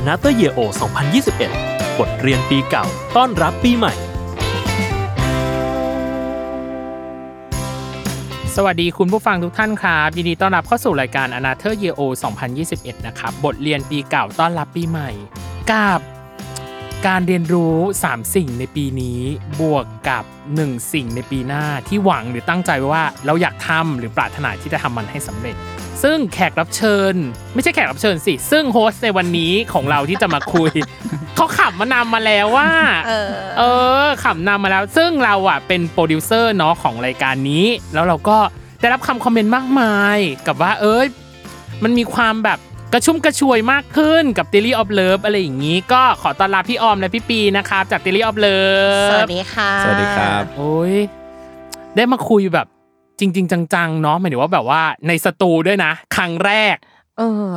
[0.00, 0.60] Another Year O
[1.32, 3.92] 2021 บทเรียนปีเก่า ต้อนรับปีใหม่
[8.56, 12.02] สวัสดีคุณผู้ฟังทุกท่านครับยินดีต้อนรับเข้าสู่รายการ a n a t h e r Year O
[12.54, 15.10] 2021 นะครับ บทเรียนปีเก่าต้อนรับปีใหม่
[15.72, 16.00] กับ
[17.06, 17.74] การเรียนรู้
[18.06, 19.20] 3 สิ่งในปีนี้
[19.60, 20.24] บวกกับ
[20.58, 25.56] 1 สิ่งในปีหน้าที่หวังหรือตั้งใจไว้ว่าเราอยากทำหรือปรารถนาที่จะทำมันให้สำเร็จ
[26.02, 27.14] ซึ่งแขกรับเชิญ
[27.54, 30.70] ไม่ใช่แขกรับเชิญสิ ซึ่ง host ในวันนี้ของเราที่จะมาคุย
[31.36, 32.70] เขาขับมานำมาแล้วว่า
[33.58, 33.62] เอ
[34.02, 38.38] อขำนำมาแล้ว ซึ่งเราอะเป็นโปรดิวเซอร์เนาะของรายการนี้ แล้วเราก็
[38.80, 41.06] ได้รับคำคอมเมนต์มากมาย กับว่าเอ้ย
[41.82, 42.58] มันมีความแบบ
[42.92, 50.94] กระชุ่มกระชวยมากขึ้นกับ Daily of Love อะไรอย่างนี้ ก็ขอต้อนรับพี่ออมและพี่ปีย์นะครับจาก Daily of Love สวัสดีค่ะ สวัสดีครับ โอ้ย
[51.96, 52.66] ได้มาคุยแบบ
[53.20, 56.76] จริง ๆ จังๆเนาะหมายถึงว่าแบบว่าในสตูด้วยนะ ครั้งแรก
[57.18, 57.50] เออ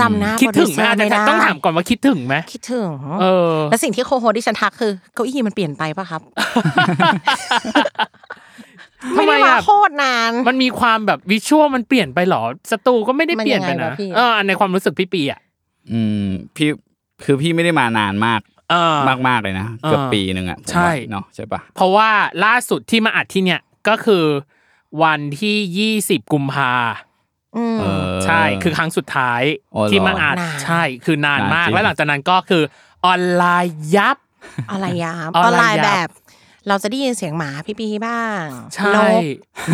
[0.00, 2.90] จำหน้าคิดถึงไหมโปรอาจดิวเซอร์จะไม่ได้ต้องถามก่อนว่าคิดถึงไหมคิดถึง
[3.20, 6.22] เออแล้วสิ่งที่โคโฮที่ฉันทักคือเก้าอี้มันเปลี่ยนไปปะครับ
[9.16, 15.40] ทำไมไม่ได้มาอะโคตรนาน มันมีความแบบวิชวลมันเปลี่ยนไปเหรอสตูก็ไม่ได้เปลี่ยนไปมันยังไงนะวะพี่เอออันในความรู้สึกพี่ปีอะ
[15.92, 16.68] อืมพี่
[17.24, 18.40] คือพี่ไม่ได้มานานมาก
[18.70, 22.08] เออมากมากๆเลยนะเกือบเออปีหนึ่งอะผมใช่ว่าเนาะใช่ปะเพราะว่า
[22.44, 24.24] ล่าสุดที่มาอัดที่เนี่ยก็คือ
[25.02, 26.72] วันที่ยี่สิบกุมภา
[27.56, 29.42] อืมเออใช่ คือครั้งสุดท้าย
[29.74, 32.62] อ๋อเหรอที่มาอัดนานใช่ คือนานมากนานจริงแล้วหลังจากนั้นก็คือ
[33.06, 34.16] ออนไลน์ยับ
[34.70, 36.08] อะไรยามออออนนไลไลน์น์ยับแบบ
[36.68, 38.44] เราจะได้ยินเสียงหมาพี่ปีบ้าง
[38.74, 39.00] ใช่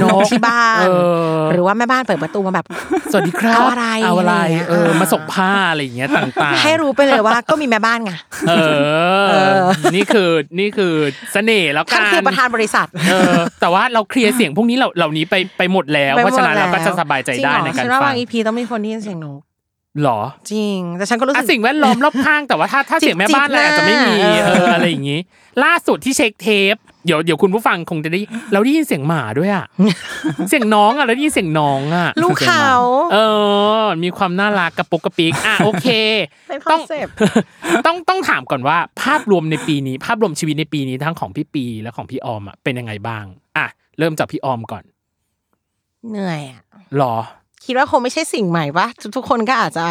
[0.02, 0.90] นกนกที่บ้านเอ
[1.36, 2.66] อหรือว่าแม่บ้านเปิดประตูมาแบบ
[3.12, 8.12] สวัสดีครับเอาอะไรเอาอะไรอะไรอย่างเงี้ยเอออ่ามมาส่งผ้าอะไรอย่างเงี้ยต่างๆ ให้รู้ไปเลยว่าก็มีแม่บ้านไง
[8.48, 8.52] เอ
[9.30, 10.94] เอออนี่คือนี่คือ
[11.32, 19.40] เสน่ห์แล้วกัท่านนคือประธานบริษัทเออแต่ว่าเราเคลียร์เสียงพวกนี้เหล่าเหล่านี้ไปไปหมดแล้วไปเพหมดราะฉะนั้นเราก็แล้วจะสบายใจได้ในจการริงเหรอฉันว่าฟับางงอีพีต้องมีคนที่ยินเสียงนก
[20.02, 20.20] หรอ
[20.52, 25.20] จริง แต่ฉันก็รู้สึอะกสิ่งแวดล้อมรอบข้างแต่ว่าถ้าถ้าเสียงแม่บ้านอะไรอาจจะไม่มีจิบหน้าเอออะไรอย่างงี้
[25.64, 26.76] ล่าสุดที่เช็คเทป
[27.06, 28.20] เดี๋ยวเดี๋ยวคุณผู้ฟังคงจะได้
[28.52, 29.66] เราได้ยินเสียงหมาด้วยอะ
[30.48, 32.70] เสียงน้องอะเราได้ยินเสียงน้องอะลูกเขา
[33.12, 33.18] เอ
[33.82, 35.88] อ มีความน่ารักกระปุกกระปิกอะโอเค
[36.48, 37.14] เป็น concept
[37.86, 43.24] ต้องต้องถามก่อนว่า ภาพรวมในปีนี้ ภาพรวมชีวิตในปีนี้ทั้งของพี่ปีย์และของพี่ออมอะเป็นยังไงบ้าง
[43.56, 43.66] อะ
[43.98, 44.84] เริ่มจากพี่ออมก่อน
[46.10, 46.62] เหนื่อยอะ
[46.96, 47.16] หรอ
[47.64, 48.86] คิดว่าคงไม่ใช่สิ่งใหม่ป่ะ
[49.16, 49.86] ทุกๆคนก็อาจจะ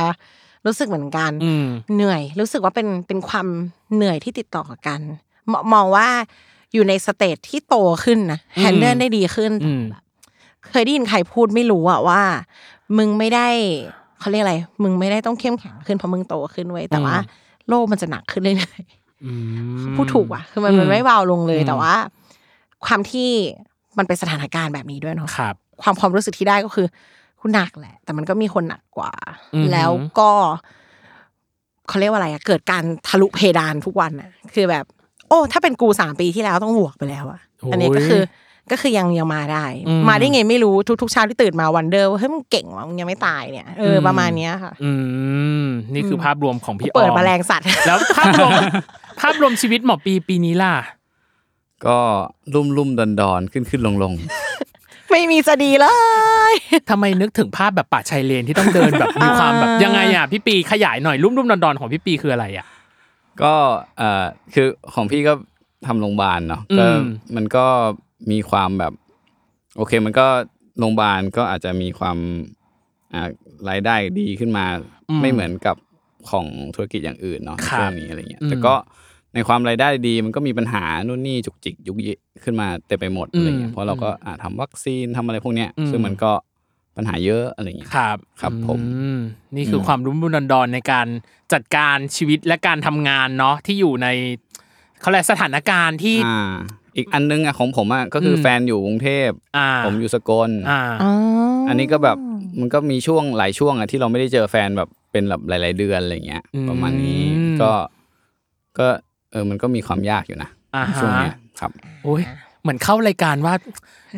[0.66, 1.66] รู้สึกเหมือนกันอืม
[1.96, 3.48] เหนื่อย รู้สึกว่าเป็นเป็นความ
[3.96, 6.08] เหนื่อยที่ติดต่อกัน มองว่า
[6.74, 9.84] อยู่ใน stage ที่โตขึ้นนะอืมแฮนเดิลได้ดีขึ้นอืม
[10.70, 12.22] เคยได้ยินใครพูดไม่รู้อะว่า
[12.98, 13.48] มึงไม่ได้
[14.20, 17.16] เขาเรียกอะไร มึงไม่ได้ต้องเข้มแข็งขึ้นเพราะมึงโตขึ้นเว้ยแต่ว่า
[17.70, 18.82] โลกมันจะหนักขึ้นเรื่อย
[19.26, 19.32] อื
[19.90, 21.94] มๆพูดถูกว่ะคือมันมันไม่เบาลงเลยอืมแต่ว่า
[22.86, 23.30] ความที่
[23.98, 26.88] มันเป็นสถานการณ์แบบนี้ด้วยเนาะครับความความรู้สึกที่ได้ก็คือ
[27.42, 29.14] คุณหนักแหละ แต่มันก็มีคนหนักกว่า
[29.54, 30.30] อือหือแล้วก็
[31.88, 34.86] เขาเรียกว่าอะไรอะเกิดการทะลุเพดานทุกวันอะคือแบบ
[35.28, 37.42] โอ้ ถ้าเป็นกูสามปีที่แล้วต้องบวกไปแล้วอะ
[37.72, 38.22] อันนี้ก็คือ
[38.72, 44.92] ก็คือยังยังมาได้อืมมาได้ไงไม่รู้ทุกทุกๆเช้าที่ตื่นมา wonder ว่าเฮ้ยมึงเก่งว่ะมึงยังไม่ตายเนี่ยเออประมาณเนี้ยค่ะอื
[45.64, 48.52] มนี่คือภาพรวมของพี่ออมเปิดแมลงสัตว์ แล้วภาพรวม
[49.22, 50.74] ภาพรวมชีวิตของพี่ปีย์ปีนี้ล่ะ
[51.86, 51.98] ก็
[52.54, 54.14] ลุ่มลุ่มดอนดอนขึ้นขึ้นลงลง
[55.12, 55.88] ไม่มีจะดีเล
[56.52, 56.54] ย
[56.90, 62.66] ทำไมนึกถึงภาพแบบป่าชายเลนที่ต้องเดินแบบมีความแบบยังไงอะพี่ปีย์ขยายหน่อยลุ่มลุ่มดอนดอนของพี่ปีย์คืออะไรอะ
[63.42, 63.54] ก็
[63.98, 65.34] เอ่อคือของพี่ก็
[65.88, 67.04] ทำโรงพยาบาลเนาะก็อืม
[67.36, 67.66] มันก็
[68.32, 68.94] มีความแบบ
[69.78, 70.28] โอเคมันก็
[70.80, 72.18] โรงพยาบาลก็อาจจะมีความ
[73.14, 73.30] อ่า
[73.70, 74.66] รายได้ดีขึ้นมา
[75.22, 75.76] ไม่เหมือนกับ
[76.30, 78.74] ของธุรกิจอย่างอื่นเนาะครับช่วงนี้อะไรเงี้ยอืมแต่ก็
[79.34, 86.32] ในความรายได้ดีมันก็มีปัญหานู่นนี่จุกจิกยุกยิกขึ้นมาเต็มไปหมดอะไรเงี้อืยมเพราะเราก็อ่าทำวัคซีนทำอะไรพวกเนี้ยอืมซึ่งมันก็
[86.98, 89.10] ปัญหาเยอะอะไรเงี้ยครับครับผมอื
[89.56, 91.08] นี่คืออมความรุ่มรุ่นดอนๆในการ
[91.54, 94.08] จัดการชีวิตและการทำงานเนาะที่อยู่ใน
[95.02, 96.54] เขาเรียกสถานการณ์ที่อ่า
[96.96, 101.12] อีกอันนึงอะของผมอะก็คืออมแฟนอยู่กรุงเทพอ่าผมอยู่สกลอ่าอ๋อ
[101.68, 102.18] อันนี้ก็แบบ
[102.60, 107.24] มันก็มีช่วงหลายช่วงอะที่เราไม่ได้เจอแฟนแบบเป็นแบบหลาย ๆ เดือนอะไรเงี้ยอืมประมาณนี้
[107.62, 107.72] ก็
[108.80, 108.88] ก็
[109.32, 111.72] เออมันก็มีความยากอยู่นะอ่าฮะช่วงเนี้ยครับ
[112.04, 112.24] โอ้ย
[112.62, 113.54] เหมือนเข้ารายการว่า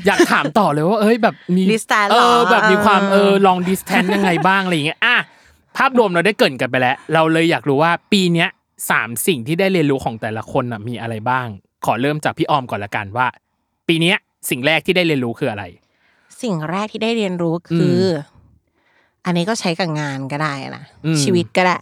[0.05, 5.15] อยากถามต่อเลยว่า เอ้ยแบบมี Distance เอเหรออแบบมีความเอเอออลองดิสแทนยังไงบ้างอะไรอย่างเงี้ยอะ
[5.77, 8.49] ภาพรวมเราได้เกรินกันไปแล้ว เราเลยอยากรู้ว่าปีเนี้ย
[8.89, 11.47] สามสิ่งที่ได้เรียนรู้ของแต่ละคนน่ะมีอะไรบ้าง
[11.85, 13.27] ขอเริ่มจากพี่ออมก่อนละกันว่า
[13.87, 14.17] ปีเนี้ย
[14.49, 15.63] สิ่งแรกที่ได้เรียนรู้คืออะไร
[16.41, 18.01] สิ่งแรกที่ได้เรียนรู้คือ
[19.25, 21.75] อันนี้ก็ใช้กับงานก็ได้นะอืมชีวิตก็ได้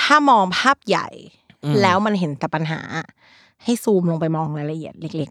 [0.00, 1.37] ถ้ามองภาพใหญ่อืม
[1.82, 2.80] แล้วมันเห็นแต่ปัญหา
[3.64, 5.30] ให้ซูมลงไปมองรายละเอียดเล็ก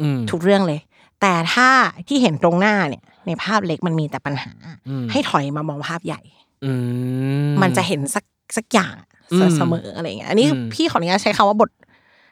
[0.00, 0.80] อืมๆทุกเรื่องเลย
[1.20, 1.68] แต่ถ้า
[2.08, 4.52] ที่เห็นตรงหน้าเนี่ย ในภาพเล็กมันมีแต่ปัญหา
[4.88, 6.20] อืมให้ถอยมามองภาพใหญ่
[6.64, 6.72] อื
[7.62, 8.24] มันจะเห็นสัก
[8.56, 8.94] สักอย่าง
[9.32, 11.70] อืมเสมออะไรอย่างเงี้ยอันนี้อืมพี่ขออนุญาตใช้คำว่าบท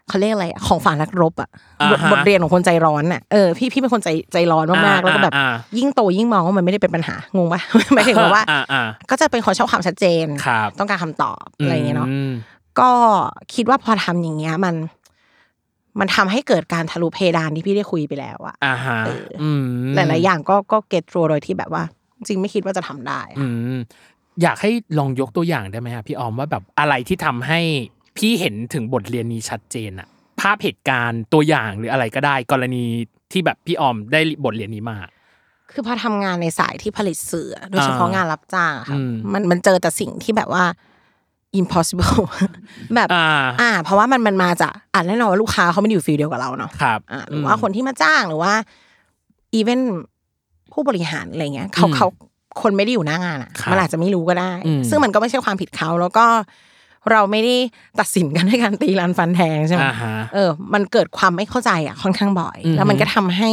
[0.08, 1.50] เขาเรียกอะไรอะของฝ่านักรบอะ
[1.80, 7.60] อ่าบทฮะบทเรียนของคนใจร้อนอะเออพี่พี่เป็นคนใจใจร้อนมากๆแล้วก็แบบอ่ายิ่งโตยิ่งมองว่ามันไม่ได้เป็นปัญหางงปะ
[7.94, 12.32] หมายถึงว่าอ่าอ่าก็จะเป็นคนชอบความชัดเจนครับต้องการคำตอบอะไรอย่างเงี้ยเนาะม
[12.80, 12.90] ก็
[13.54, 14.74] คิดว่าพอทำอย่างเงี้ยมัน
[16.00, 21.82] มันทำให้เกิดการทะลุเพดานที่พี่ได้คุยไปแล้วอะอ่าฮะเอออืมหลายๆอย่างก็ก็เก็ตโดยที่แบบว่า
[22.18, 23.78] จริงไม่คิดว่าจะทำได้อะอืม
[24.42, 27.60] อยากให้ลองยกตัวอย่างได้ไหมครับพี่ออมว่าแบบอะไรที่ทำให้
[28.16, 30.08] พี่เห็นถึงบทเรียนนี้ชัดเจนอะ
[30.40, 32.84] ภาพเหตุการณ์ตัวอย่างหรืออะไรก็ได้ กรณี
[33.32, 34.98] ที่แบบพี่ออมได้บทเรียนนี้มา
[35.72, 40.64] คือพอทำงานในสายที่ผลิตสื่อโดยเฉพาะอ่างงานรับจ้างอะค่ะอืมมันมันเจอแต่สิ่งที่แบบว่า
[41.60, 42.16] impossible
[42.94, 43.26] แบบอ่า
[43.60, 48.52] อ่า เพราะว่ามันมันมาจากอ่าแน่นอนว่าลูกค้าเขาไม่ได้อยู่ฟิลเดียวกับเราเนาะครับอ่าหรือว่าคนที่มาจ้างหรือว่า
[49.54, 49.80] อีเวน
[50.72, 52.06] ผู้บริหารอะไรเงี้ยเขาอืมเขา
[52.62, 56.26] คนไม่ได้อยู่หน้างานอะครับมันอาจจะไม่รู้ก็ได้อืมซึ่งมันก็ไม่ใช่ความผิดเขาแล้วก็
[57.10, 57.56] เราไม่ได้
[58.00, 63.50] ตัดสินกันด้วยการตีรันฟันแทงใช่ไหมอ่าฮะเออ มันเกิดความไม่เข้าใจอะค่อนข้างบ่อยอือฮึแล้วมันก็ทำให้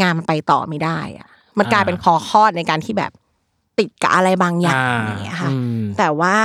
[0.00, 1.28] งานมันไปต่อไม่ได้ อะ
[1.58, 3.12] มันกลายอ่าเป็นคอคอดในการที่แบบ
[3.78, 6.36] ติดกับอะไรบางอย่างอ่าอย่างเงี้ยค่ะอืมแต่ว่า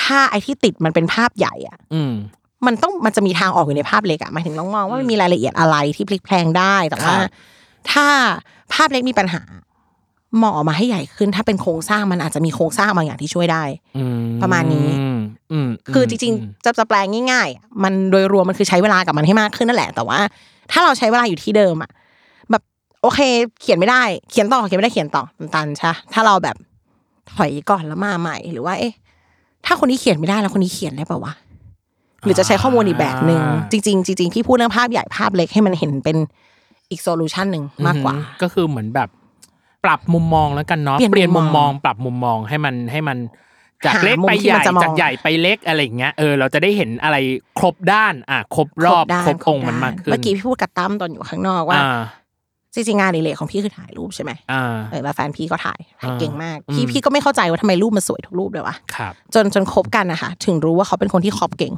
[0.00, 2.12] ถ้าไอ้ที่ติดมันเป็นภาพใหญ่อะอืม
[2.66, 7.28] มันต้องมันจะมีทางออกอยู่ในภาพเล็กอะหมายถึงน้องมองว่ามันมีรายละเอียดอะไรที่พลิกแพลงได้แต่ว่าครับ
[7.90, 8.06] ถ้า
[8.72, 9.42] ภาพเล็กมีปัญหา
[10.42, 13.64] มองออกมาให้ใหญ่ขึ้น ถ้าเป็นโครงสร้างมันอาจจะมีโครงสร้างบางอย่างที่ช่วยได้
[13.96, 15.20] อืมประมาณนี้อืม
[15.52, 20.20] อืมคือจริงๆ จะจะแปลงง่ายๆอะมันโดยรวมมันคือใช้เวลากับมันให้มากขึ้นนั่นแหละ แต่ว่า
[20.72, 21.90] ถ้าเราใช้เวลาอยู่ที่เดิมอะ
[22.50, 22.62] แบบ
[23.02, 23.20] โอเค
[23.60, 26.56] เขียนไม่ได้ เขียนต่อเขียนไม่ได้เขียนต่อมันตันใช่ปะถ้าเราแบบ
[27.34, 28.94] ถอยก่อนแล้วมาใหม่ หรือว่า เอ๊ะ
[29.66, 31.32] ถ้าคนนี้เขียนไม่ได้แล้วคนนี้เขียนได้ป่าวะ
[32.24, 36.16] หรือจะใช้ข้อมูลอีกแบบหนึ่งจริงๆจริงๆพี่พูดเรื่องภาพใหญ่ภาพเล็กให้มันเห็นเป็น
[36.90, 39.08] อีกโซลูชันหนึ่งมากกว่าอืก็คือเหมือนแบบ
[39.84, 43.18] ปรับมุมมองแล้วกันเนาะเปลี่ยนเปลี่ยนมุมุมมมมอองงปรับมุมมองให้มันให้มัน
[43.84, 47.16] จากหาเล็กมุมไปที่ใหมันญ่จะมองจากใหญ่ไปเล็กอะไรอย่างเงี้ยเออเราจะได้เห็นอะไร
[47.58, 52.00] ครบด้าน อะครบรอบด้านครบองค์ด้มันมากขึ้นเมื่อกี้พี่พูดกับตั้มตอนอยู่ข้างนอกว่าอ่า
[52.74, 61.74] จริงๆงานอดิเลกของพี่คือถ่ายรูปใช่ไหมอ่าเออแล้วแฟนพี่ก็ถ่ายถ่ายอ่าเก่งมากอืมพี่พี่ก็ไม่เข้าใจว่าทำไมรูปมันสวยทุกรูปเลยวะครับจนจนคบกันนะคะถึงรู้ว่าเขาเป็นคนที่ครอบเก่ง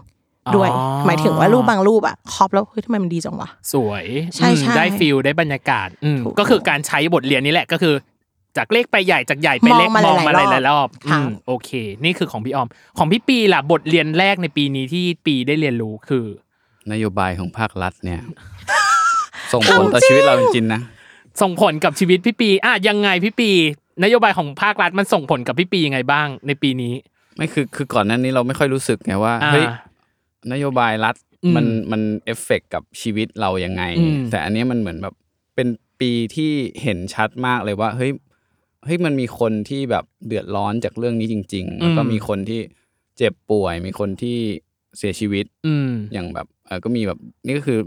[0.56, 4.04] ด้วยอ๋อหมายถึงว่ารูปบางรูปอะครอบแล้วเฮ้ยทำไมมันดีจังวะสวย
[4.34, 7.94] ใช่อืมใช่ได้ฟิลได้บรรยากาศอืมถูกก็คือการใช้บทเรียนนี้แหละก็คือ
[8.56, 11.70] จากเล็กไปใหญ่จากใหญ่ไปเล็กมองมามองมาหหลายๆลายๆรอบครับอืมโอเค
[12.04, 16.26] นี่คือของพี่ออม ของพี่ปีล่ะบทเรียนแรกในปีนี้ที่ปีได้เรียนรู้คือ
[16.92, 18.20] นโยบายของภาครัฐเนี่ย
[19.54, 20.80] ส่งผลต่อชีวิตเราจริงๆนะ
[21.42, 23.50] ส่งผลกับชีวิตพี่ปีอะยังไงพี่ปี
[24.02, 26.94] นโยบายของภาครัฐมันส่งผลกับพี่ปียังไงบ้าง ในปีนี้
[27.36, 29.66] ไม่คือคือก่อนหนั้นนี้เราไม่ค่อยรู้สึกไงว่าอ่าเฮ้ย
[30.52, 35.14] นโยบายรัฐอืมมันมันเอฟเฟกกับชีวิตเรายังไงอืมแต่อันเนี้ยมันเหมือนแบบ
[35.54, 35.68] เป็น
[36.00, 38.10] ปีที่เห็นชัดมากเลยว่าเฮ้ย
[38.84, 42.60] เฮ้ยมันมีคนที่แบบเดือดร้อนจากเรื่องนี้จริง ๆ แล้วก็มีคนที่
[43.18, 44.38] เจ็บป่วย มีคนที่
[44.98, 47.78] เสียชีวิตอืมอย่างแบบเออก็มีแบบนี่ก็คือ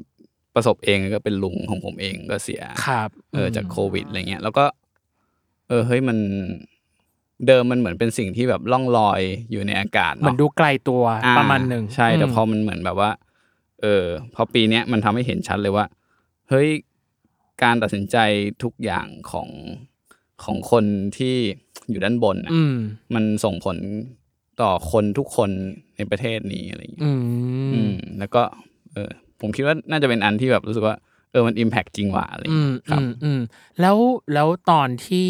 [0.58, 4.66] ประสบเองก็เป็นลุงของผมเองก็เสียครับเออจากโควิดอะไรเงี้ยแล้วก็
[5.68, 6.18] เออเฮ้ยมัน
[7.48, 9.22] เดิมมันเหมือนเป็นสิ่งที่แบบล่องลอย
[9.52, 13.12] อยู่ในอากาศเหมือนเนาะดูไกลตัวอ่ประมาณหนึ่งใช่แต่มพอมันเหมือนแบบว่า
[13.82, 15.86] เออ พอปีเนี้ยมันทำให้เห็นชัดเลยว่า
[16.50, 16.70] เฮ้ย
[17.64, 18.18] การตัดสินใจ
[18.64, 19.50] ทุกอย่างของ
[20.44, 20.86] ของคน
[21.18, 21.36] ที่
[21.90, 22.76] อยู่ด้านบนน่ะอืม
[23.16, 23.78] มันส่งผล
[24.62, 25.50] ต่อคนทุกคน
[25.98, 27.12] ในประเทศนี้อะไรอย่างเงี้ยอื
[27.74, 28.44] อืมมแล้วก็
[28.94, 30.96] เออ ผมคิดว่าน่าจะเป็นอันที่แบบรู้สึกว่า
[31.32, 33.40] เออมันอิมแพกจริงว่ะอะไรอย่างอืมเงี้ยครับอืมอืม
[33.82, 33.98] แล้ว
[34.34, 35.30] แล้วตอนที่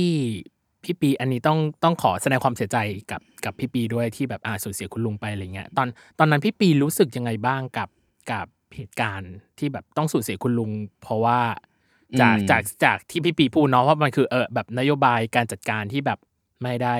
[0.83, 2.77] พี่ปีอันนี้ต้องต้องขอแสดงความเสียใจ
[3.11, 5.87] กับกับพี่ปีด้วยที่แบบอ่าสูญเสียคุณลุงไปอะไรเงี้ยตอน
[6.19, 7.89] ตอนนั้นพี่ปีรู้สึกยังไงบ้างกับ
[8.31, 10.71] กับเหตุการณ์ที่แบบต้องสูญเสียคุณลุง
[11.01, 11.39] เพราะว่า
[12.21, 16.19] จากอืมจากจากที่พี่ปีพูดเนาะว่ามันคือเออแบบนโยบายการจัดการที่แบบ
[16.63, 16.95] ไม่ได้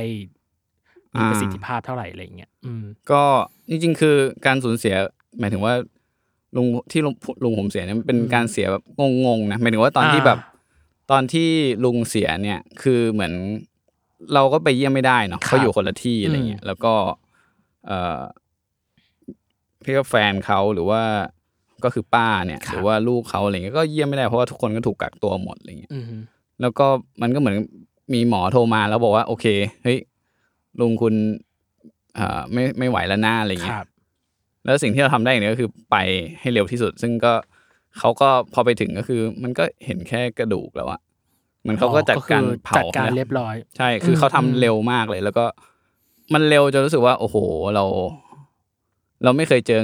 [1.15, 3.23] มีประสิทธิภาพเท่าไหร่อะไรเงี้ยอืมก็
[3.69, 4.95] จริง ๆ คือการสูญเสีย
[5.39, 5.73] หมายถึงว่า
[6.55, 8.83] ลุงที่ลุงลุงผมเสียเนี่ยมันเป็นการเสียแบบ
[9.25, 10.39] งงๆนะหมายถึงว่าตอนที่อ่าแบบ
[11.11, 11.49] ตอนที่
[11.85, 13.33] ลุงเสียเนี่ยคือเหมือน
[14.33, 16.93] เราก็ไปเยี่ยมไม่ได้เนาะเขาอยู่คนละที่อะไรเงี้ยแล้วก็
[17.87, 18.21] เอ่อ
[19.83, 21.01] พี่ก็แฟนเขาหรือว่า
[21.83, 26.05] ก็คือป้าเนี่ยครับหรือว่าลูกเขาอะไรเงี้ยก็เยี่ยมไม่ได้เพราะว่าทุกคนก็ถูกกักตัวหมดอะไรเงี้ยอืม
[26.61, 26.87] แล้วก็
[27.21, 27.55] มันก็เหมือน
[28.13, 29.45] มีหมอโทรมาแล้วบอกว่า โอเค
[29.83, 29.97] เฮ้ย
[30.79, 31.13] ลุงคุณ
[32.15, 33.87] เอ่อไม่ไม่ไหวแล้วหน้าอะไรคเงี้ยรับ
[34.67, 35.95] แล้วสิ่งที่เราทำได้อย่างเดียวก็คือไป
[36.39, 37.33] ให้เร็วที่สุด ซึ่งก็
[37.99, 40.99] เขาก็พอไปถึงก็คือ มันก็เห็นแค่กระดูกแล้วอะ
[41.61, 45.45] เหมือนเขาก็จัดการคือเผาจัดการแล้วเรียบร้อย ใช่คือเขาทำอืมเร็วมากเลย แล้วก็
[46.33, 47.37] มันเร็วจนรู้สึกว่า โอ้โห
[47.75, 47.83] เรา
[49.23, 49.81] เราไม่เคยเจอ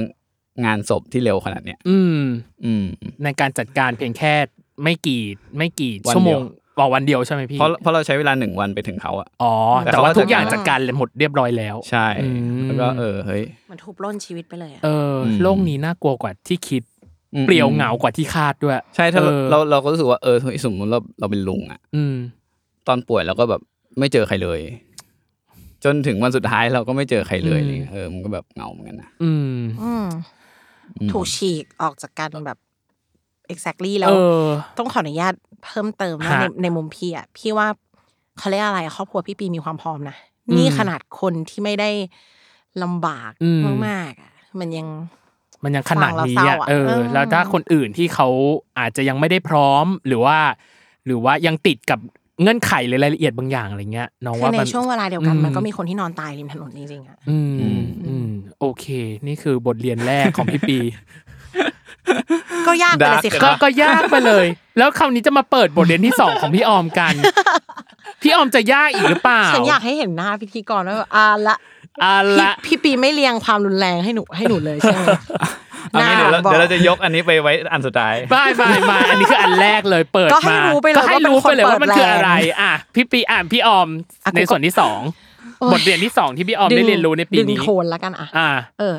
[0.64, 2.20] งานศพที่เร็วขนาดเนี้ยอืม
[2.64, 2.84] อืม
[3.24, 4.34] ในการจัดการเพียงแค่
[4.82, 5.22] ไม่กี่
[5.56, 6.40] ไม่กี่วันชั่วโมงเดียว
[6.80, 9.52] ต่อวันเดียวใช่ไหมพี่เพราะเพราะเราใช้เวลาหนึ่งวันไปถึงเขาอะอ๋อ
[9.84, 12.28] แต่แต่เขาว่าก็ทุกอย่างจัดการจัดการหมดเรียบร้อยแล้ว ใช่อื
[12.62, 16.82] มแล้วก็เออเฮ้ยมันทุบล้นชีวิตไปเลยอะเอออมโลกนี้น่ากลัวกว่าที่คิด
[17.34, 22.14] อืมเปลี่ยวเหงากว่าที่คาดด้วย ใช่ถ้าเราออเราเราก็รู้สึกว่าเออเฮ้ยสมมติเราเราเป็นลุงอะอืม
[22.88, 23.60] ตอนป่วยเราก็แบบ
[23.98, 24.60] ไม่เจอใครเลย
[25.84, 30.06] จนถึงวันสุดท้ายเราก็ไม่เจอใครเลยอืมอะไรเงี้ยเออมันก็แบบเหงาเหมือนกันนะอืมอืม
[31.00, 32.58] อืมถูกฉีกออกจากกันแบบ
[33.52, 34.44] exactly แล้เอวอ
[34.78, 35.34] ต้องขออนุญาต
[35.64, 37.68] เพิ่มเติมนะฮะในในมุมพี่อะพี่ว่า
[38.38, 40.16] เขาเรียกอะไรครอบครัวพี่ปีมีความพร้อมนะ
[40.48, 41.90] อืมนี่ขนาดคนที่ไม่ได้
[42.82, 44.86] ลำบากอืมมากๆอะมันยัง
[45.64, 48.28] มันยังขนาดนี้ฟังแล้วเศร้าอะอะเออเออ แล้วถ้าคนอื่นที่เขา
[48.78, 50.36] อาจจะยังไม่ได้พร้อมหรือว่า
[51.06, 51.98] หรือว่ายังติดกับ
[52.42, 58.28] เงื่อนไขหรือรายละเอียดบางอย่างอะไรเงี้ยน้องคือว่าในมันช่วงเวลาเดียวกันอืมมันก็มีคนที่นอนตายริมถนนจริงๆอะอืมอืม
[58.60, 58.86] โอเค
[59.26, 60.78] นี่คือบทเรียนแรกของพี่ปี
[62.66, 64.46] ก็ยากไปเลยสิก็คะก็ยากไปเลย
[64.78, 67.14] แล้วคราวนี้จะมาเปิดบทเรียนที่สองของพี่ออมกัน
[68.22, 71.56] พี่ออมจะยากอีกหรือเปล่าฉันอยากให้เห็นหน้าพิธีกรว่าแบบอ่าละ
[72.02, 75.04] อะพี่ละพี่ปีไม่เรียงความรุนแรงให้หนูให้หนูเลยใช่ไหม
[75.90, 83.88] เอางี้เดี๋ยวเราบอกเดี๋ยวเราจะยกอันนี้ไปไว้อันสุดท้ายไม่ไม่ไม่อันนี้คืออันแรกเลยเปิดก็ให้มารู้ไปเลยก็ให้รู้ไปเลยว่าว่าเป็มันนคนคืออะไรเปิดแรงอะพี่ปีอ่านพี่ออม
[84.24, 85.00] อะกูก็ในส่วนที่สอง
[85.60, 88.96] โอ้ยบทเรียนที่สองที่พี่ออมได้เรียนรู้ในปีดึงนี้โทนแล้วกันอะอ่าเออ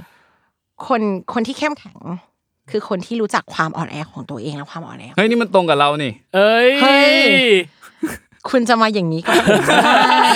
[0.88, 1.02] คน
[1.34, 1.98] คนที่เข้มแข็ง
[2.72, 7.26] คือคนที่รู้จักความอ่อนแอของตัวเองและความอ่อนแอเฮ้ยนี่มันตรงกับเรานี่ เอ้ยเฮ้ย
[8.50, 10.28] คุณจะมาอย่างนี้กับผมไม่ได้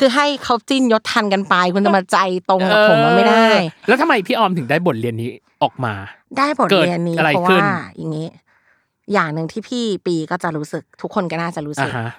[0.00, 5.30] คือให้เขาจิ้นยศทันกันไป คุณจะมาใจตรงกับผมมันไม่ได้เออแล้วทำไมพี่ออมถึงได้บทเรียนนี้
[5.62, 5.94] ออกมา
[6.38, 7.66] ได้บทเรียนนี้เกิดอะไรเพราะขึ้ว่าน
[7.98, 8.28] อย่างนี้
[9.12, 12.10] อย่างหนึ่งที่พี่ปีก็จะรู้สึก ทุกคนก็น่าจะรู้อ่าสึกฮะ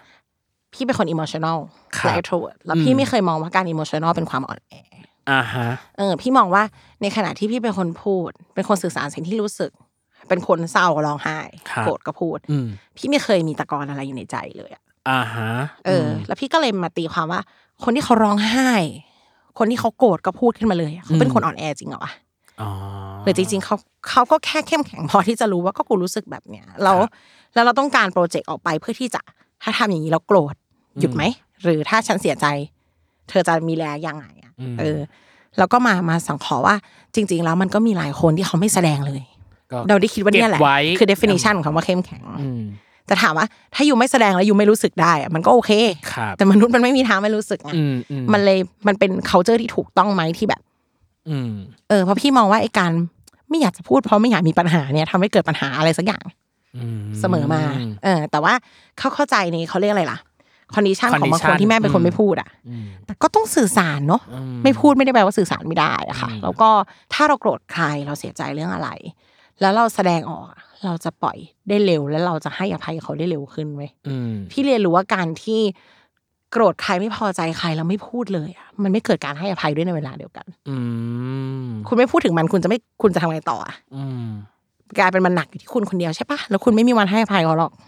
[0.74, 1.58] พี่เป็นคนอิ o มชัน a ล
[1.98, 4.74] ครับและ extrovert แล้วอืพี่มไม่เคยมองว่าการอิ o มชัน a ลเป็นความอ่อนแอ
[5.30, 5.68] อ่าฮะ
[5.98, 6.64] เออ พี่มองว่า
[7.02, 9.72] ในขณะที่พี่เป็นคนพูด เป็นคนสื่อสารสิ่งที่รู้สึก
[10.28, 11.40] เป็นคนเศร้าก็ร้องไห้
[11.72, 12.68] ครับโกรธก็พูดอืม
[12.98, 15.50] พี่ไม่เคยมีตะกอนอะไรอยู่ในใจเลยอะอ่าฮะ
[15.86, 17.42] เอออ แล้วพี่ก็เลยมาตีความว่า
[17.84, 18.72] คนที่เขาร้องไห้
[19.58, 22.12] คนที่เขาโกรธก็พูดขึ้นมาเลยอะเขาเป็นคนอ่อนแอจริงเหรอวะ
[22.62, 22.70] อ๋อ
[23.24, 23.76] หรือจริงๆเขา
[24.10, 26.98] เขาก็แค่เข้มแข็งพอที่จะรู้ว่าก็กูรู้สึกแบบเนี้ยแล้ว
[27.54, 29.22] แล้วเราต้องการโปรเจกต์ออกไปเพื่อที่จะ
[29.64, 30.56] ถ้าทำอย่างนี้เราโกรธ
[31.00, 31.24] หยุดไหม
[31.64, 32.46] หรือถ้าฉันเสียใจ
[33.30, 34.47] เธอจะมีแลยังไงอะ
[34.80, 35.00] เออ
[35.58, 36.76] แล้วก็มามาสังขอว่า
[37.16, 39.22] จริง ๆ แล้วมันก็มีหลายคนที่เขาไม่แสดงเลย
[39.72, 42.62] ก็เราได้คิดว่าเนี่ยแหละเก็บไว้คือ definition ของคำว่าเข้มแข็งอืม
[43.08, 43.46] แต่ถามว่า
[43.76, 45.72] ถ้าอยู่ไม่แสดงแล้วอยู่ไม่รู้สึกได้อะมันก็โอเค
[46.14, 50.62] ครับแต่มนุษย์มันไม่มีทางไม่รู้สึกไงอืมอืมมันเลยมันเป็น culture ที่ถูกต้องไหมที่แบบ
[51.30, 51.52] อืม
[51.90, 52.92] เออเพราะพี่มองว่าไอ้การ
[53.50, 56.24] ไม่อยากจะพูดเพราะไม่อยากมีปัญหาเนี่ยทำให้เกิดปัญหาอะไรสักอย่าง
[56.78, 57.62] อืมเสมอมา
[58.04, 58.54] เออ แต่ว่า
[58.98, 60.18] เขาเข้าใจในเขาเรียกอะไรล่ะ
[60.76, 66.70] condition ของบางคน condition ที่แม่เป็นคนไม่พูดอะอืมแต่ก็ต้องสื่อสารเนาะอืมไม่พูดไม่ได้แปลว่าสื่อสารไม่ได้อะค่ะอืมแล้วก็
[67.14, 68.90] ถ้าเราโกรธใครเราเสียใจเรื่องอะไร
[69.62, 71.38] แล้วเราแสดงออกอะเราจะปล่อย
[71.70, 75.62] ได้เร็ว แล้วเราจะให้อภัยเขาได้เร็วขึ้นเว้ยอืมพี่เรียนรู้ว่าการที่
[76.52, 80.78] โกรธใครไม่พอใจใครแล้วไม่พูดเลยอะมันไม่เกิดการให้อภัยด้วยในเวลาเดียวกัน อื
[81.66, 84.30] มคุณไม่พูดถึงมันคุณจะไม่คุณจะทำไงต่ออะอืม
[85.00, 87.80] กลายเป็นมันหนักอยู่ที่คุณคนเดียวใช่ปะแล้วคุณไม่มีวันให้อภัยเขาหรอกเ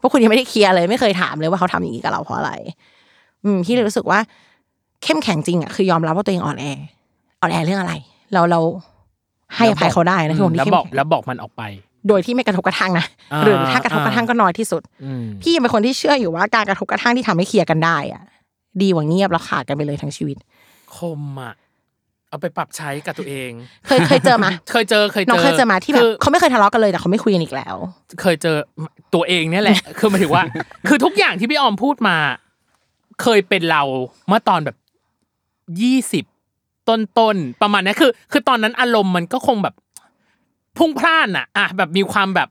[0.00, 2.52] พราะคุณยังไม่ได้เคลียร์เลยไม่เคยถามเลยว่าเขาทำอย่างนี้กับเราเพราะอะไร
[3.44, 4.18] อืมพี่เลยรู้สึกว่า
[5.02, 6.66] เข้มแข็งจริงอะคือยอมรับว่าตัวเองอ่อนแอ
[7.40, 7.94] อ่อนแอเรื่องอะไร
[8.32, 8.60] เราเรา
[9.56, 11.62] ให้อภัยเขาได้นะคือคนที่แล้วเข้มบอกแข็งแล้วบอกมันออกไป
[12.08, 18.22] โดยที่ไม่กระทบกระทั่งนะอ่าหรือถ้ากระทบกระทั่งก็น้อยที่สุดอืมพี่ยังเป็นคนที่เชื่ออยู่ว่าการกระทบกระทั่งที่ทำให้เคลียร์กันได้อะ
[18.82, 20.36] ดีกว่าเงียบแล้วขาดกันไปเลยทั้งชีวิต
[20.96, 21.54] คมอะ
[22.30, 23.50] เอาไปปรับใช้กับตัวเอง
[23.86, 27.76] เคยเคยเจอมาเคยเจอเคยเจอน้องเคยเจอมาที่แบคืบอเขาไม่เคยทะเลาะกันเลยแต่เขาไม่คุยกันอีกแล้ว
[28.20, 28.56] เคยเจอ
[29.14, 30.44] ตัวเองเนี่ยแหละ คือหมายถึงว่า
[30.88, 32.16] คือทุกอย่างที่พี่ออมพูดมา
[33.22, 33.82] เคยเป็นเรา
[34.28, 34.76] เมื่อตอนแบบ
[35.82, 36.24] ยี่สิบ
[36.88, 39.74] ต้นต้นๆประมาณเนี้ยคือ คือตอนนั้นอารมณ์มันก็คงแบบ
[40.78, 42.48] พุ่งพล่านอะอะแบบมีความแบบ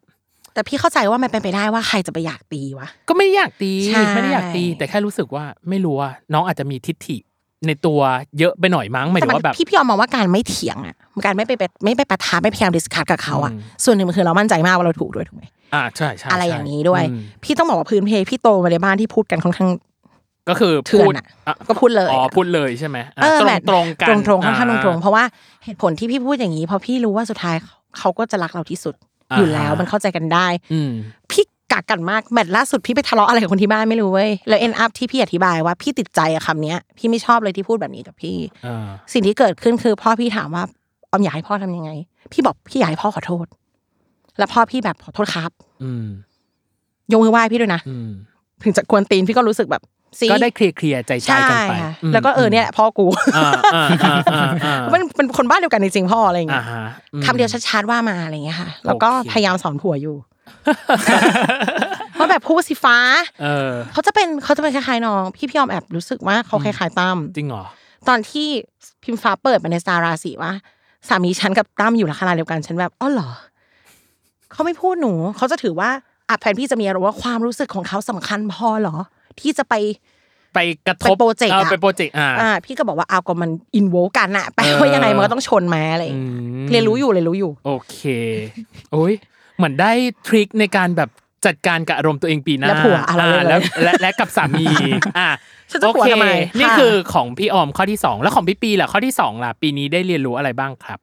[0.54, 7.18] แต่พี่เข้าใจว่ามันเป็นไปได้ว่าใครจะไปอยากตีวะก็ไม่ได้อยากตีใช่ไม่ได้อยากตี แต่แค่รู้สึกว่าไม่รู้ว่าน้องอาจจะมีทิฐิ
[7.68, 8.00] ในตัว
[8.40, 19.70] เยอะไปหน่อยมั้งหมายแต่ถึงมันว่าแบบพี่พี่ยอมมองว่าการไม่เถียงอะการไม่ไปไปไม่ไปปะทะไม่พยายามดิสคัทกับเขาอะอืมส่วนหนึ่งมันคือเรามั่นใจมากว่าเราถูกด้วยถูกไหมอ่าใช่ใช่อะไรใช่อย่างนี้ด้วยอืมพี่ต้องบอกว่าพื้นเพพี่โตมาในบ้านที่พูดกันค่อนข้าง
[20.50, 21.26] ก็คือเถื่อนพูดอะ
[21.68, 25.24] ก็พูดเลยอ๋ออะพูดเลยใช่ไหมอะเออตรแบงบตรงๆกันตรงตรงๆค่อนข้างตอ่รงๆเพราะว่า
[25.66, 27.56] เหตุผลที่พี่พูดอย่างนี้เพราะพี่รู้ว่าสุดท้าย
[27.98, 28.96] เขาก็จะรักเราที่สุด
[29.38, 30.92] อยู่แล้วมันเข้าใจกันได้อืม
[31.32, 40.64] พี่ กักกันมากแมตช์ล่าสุดพี่ไปทะเลาะอะไรกับคนที่บ้านไม่รู้เว้ยแล้วเอ็นอัพที่พี่อธิบายว่าพี่ติดใจอะคำเนี้ยพี่ไม่ชอบเลยที่พูดแบบนี้กับพี่อ่าสิ่งที่เกิดขึ้นคือพ่อพี่ถามว่า
[41.12, 41.92] ออมอยากให้พ่อทำยังไง
[42.32, 43.46] พี่บอกพี่อยากให้พ่อขอโทษ
[44.38, 45.52] แล้วพ่อพี่แบบขอโทษครับ
[45.84, 46.08] อืม
[47.12, 48.10] ยกมือไหว้พี่ด้วยนะอืม
[48.64, 49.84] ถึงจะกวนตีนพี่ก็รู้สึกแบบ
[50.20, 53.06] ซีก็ได้เคลียร์เคลียร์ใจใจใช่กันไปค่ะมแล้วก็เออเนี่ยแหละพ่อกู
[53.38, 60.16] อ่าอ่าอ่าอ่าอ่ามันเป็นคนบ้านเดียวกันจริงๆพ่ออะไรอย่างอ่าเงี้ยฮะอืมคำเดียวชัดๆว่ามาอะไรอย่างเงี้ยค่ะ แล้วก็โอเคพยายามสอนผัวอยู่
[62.18, 62.98] ว่าแบบพูดสิฟ้า
[63.42, 67.64] เออเขาจะเป็นเขาจะเป็นคล้ายๆน้อง พี่พี่ยอมแอบรู้สึกว่าเขาคล้ายๆตั้มจริงเหรอ
[68.08, 68.48] ตอนที่
[69.04, 70.52] พิมฟ้าเปิดมาในสตาราสีว่า
[71.08, 73.30] สามีฉันกับตั้มอยู่ลักษณะเดียวกันฉันแบบอ๋อเหรอ
[74.52, 75.90] เขาไม่พูดหนูเขาจะถือว่า
[76.30, 78.96] อะแฟนพี่จะมีอารมณ์ว่าความรู้สึกของเขาสำคัญพอเหรอ
[79.40, 79.76] ที่จะไป
[80.54, 88.00] ไปกระทบไปโปรเจกต์อออะไปโปรเจกต์อ่าอ่าพี่ก็บอกว่าเอาก็มันอินโวกันอะแปลเอว่าอยังไงมันก็ต้องชนมาอะไรอย่างเงี้ยอืมเรียนรู้อยู่เรียนรู้อยู่ โอเค
[88.92, 89.14] โอ้ย
[89.60, 89.92] เหมือนได้
[90.28, 91.10] ทริคในการแบบ
[91.46, 94.66] จัดการกับอารมณ์ตัวเองปีหน้าและผัวอะไรเลยแล้วและและกับสามี
[95.18, 95.30] อะ
[95.72, 101.00] ฉันจะโอผัวเคทำไมนี่ค่ะคือของพี่ออมข้อที่สองแล้วของพี่ปีล่ะข้อที่สองล่ะปีนี้ได้เรียนรู้อะไรบ้างครับ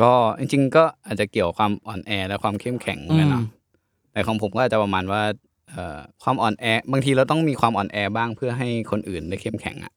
[0.00, 5.22] ก็จริงๆก็อาจจะเกี่ยวกับความอ่อนแอและความเข้มแข็งเหมือนกันเนาะอืมแต่ของผมก็อาจจะประมาณว่า
[5.70, 9.92] เอ่อความอ่อนแอบางทีเราต้องมีความอ่อนแอบ้างเพื่อให้คนอื่นได้เข้มแข็งอะ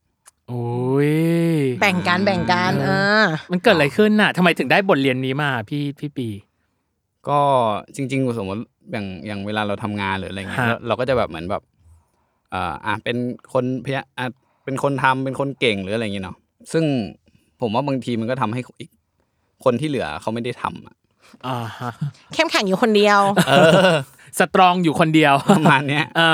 [0.48, 0.67] โอ้
[1.09, 1.12] ย
[1.81, 2.89] แบ่งกันแบ่งกันเอ
[3.21, 6.27] อมันเกิดอะไรขึ้นน่ะทำไมถึงได้บทเรียนนี้มาพี่พี่ปี
[7.29, 7.39] ก็
[7.95, 11.63] จริง ๆ สมมติอย่างอย่างเวลาเราทำงานหรืออะไรเงี้ยฮะเราเราก็จะแบบเหมือนแบบ
[12.51, 13.17] เอ่ออะเป็น
[13.53, 14.25] คนพยาอะ
[14.65, 16.38] เป็นคนทำเป็นคนเก่งหรืออะไรเงี้ยเนาะ
[16.73, 16.84] ซึ่ง
[17.62, 18.89] ผมว่าบางทีมันก็ทำให้อีก
[19.63, 20.95] คนที่เหลือเขาไม่ได้ทำอะ
[21.47, 21.91] อ่าฮะ
[22.34, 23.21] เข้มแข็งอยู่คนเดียว
[24.39, 26.34] สตรองอยู่คนเดียวประมาณเนี้ย อ่า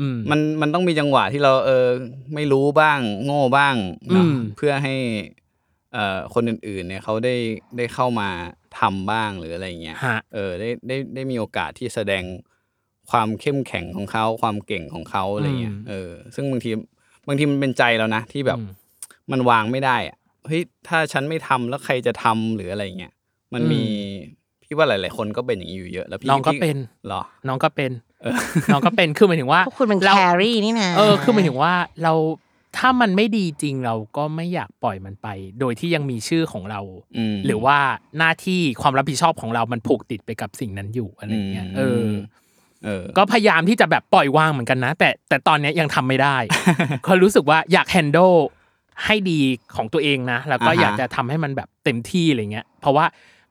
[0.00, 1.86] อืม มันมันต้องมีจังหวะที่เราเออ
[2.34, 3.74] ไม่รู้บ้าง โง่บ้าง
[4.12, 4.94] เนาะอืมเพื่อให้
[5.92, 7.34] เอ่อคนอื่นๆเนี่ยเขาได้
[7.76, 8.28] ได้เข้ามา
[8.78, 12.24] ทำบ้างหรืออะไรเงี้ยฮะเออได้ได้ได้มีโอกาสที่แสดง
[13.10, 16.70] ความเข้มแข็งของเขาความเก่งของเขาอะไรเงี้ยอืมเออ ซึ่งบางที
[17.26, 18.70] บางทีมันเป็นใจแล้วนะที่แบบอืม
[19.32, 23.12] มันวางไม่ได้อะเฮ้ยถ้าฉันไม่ทำแล้วใครจะทำหรืออะไรเงี้ย
[23.54, 23.82] มันมี
[24.62, 27.92] พี่ว่าหลาย ๆ คนก็เป็นอย่างนี้อยู่เยอะ แล้วพี่น้องก็พี่เป็นเหรอ น้องก็เป็น
[28.72, 32.12] น้องก็เป็นคือหมายถึงว่าพวกคุณเป็นราแครี่นี่นะเออคือหมายถึงว่าเรา
[32.76, 35.28] ถ้ามันไม่ดีจริงเราก็ไม่อยากปล่อยมันไป
[35.60, 36.80] โดยที่ยังมีชื่อของเรา
[37.16, 37.78] อืมหรือว่า
[38.18, 42.06] หน้าที่ความรับผิดชอบของเรามันผูกติดไปกับสิ่งนั้นอยู่อะไรเงี้ยอืมเออ
[42.84, 46.36] เออก็พยายามที่จะแบบปล่อยวางเหมือนกันนะ แต่แต่ตอนเนี้ยยังทำไม่ได้
[47.04, 48.34] เขารู้สึกว่าอยากแฮนด์ล
[49.04, 49.40] ให้ดี
[49.76, 53.06] ของตัวเองนะ แล้วก็อ่าฮะอยากจะทำให้มันแบบเต็มที่อะไรเงี้ย เพราะว่า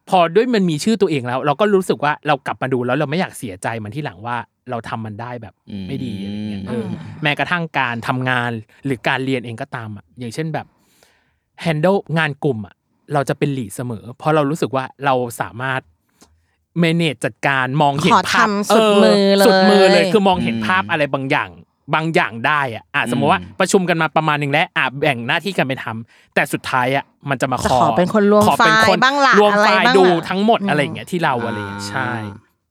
[0.10, 4.38] พอด้วยมันมีชื่อตัวเองแล้ว เราก็รู้สึกว่าเรากลับมาดูแล้วเราไม่อยากเสียใจมันที่หลังว่า
[4.70, 5.54] เราทำมันได้แบบ
[5.88, 6.86] ไม่ดีอะไรเงี้ยเออ
[7.24, 8.52] แม้กระทั่งการทำงาน
[8.86, 10.66] หรือการเรียนเองก็ตามอะอย่างเช่นแบบ
[11.64, 12.76] handle งานกลุ่มอะ
[13.14, 15.82] เราจะเป็นหลีดเสมอ เพราะเรารู้สึกว่าเราสามารถ
[16.84, 21.50] manage จัดการมองเห็นขอภาพทำสุดมือเลยสุดมือเลยคือมองเห็นอืมภาพอะไรบางอย่าง
[21.94, 32.12] บางอย่างได้อะอะสมมติว่าอืมประชุมกันมาประมาณหนึ่งแล้วอะแบ่งหน้าที่กันไปทำแต่สุดท้ายอะมันจะมาขจะอขอเป็นคนรวมขอเป็นคนไฟล์บ้างล่ะรวมอะไรไฟล์บ้างดูล่ะทั้งหมดอืมอะไรอย่างเงี้ยที่เราอะไรอย่างเงี้ยใช่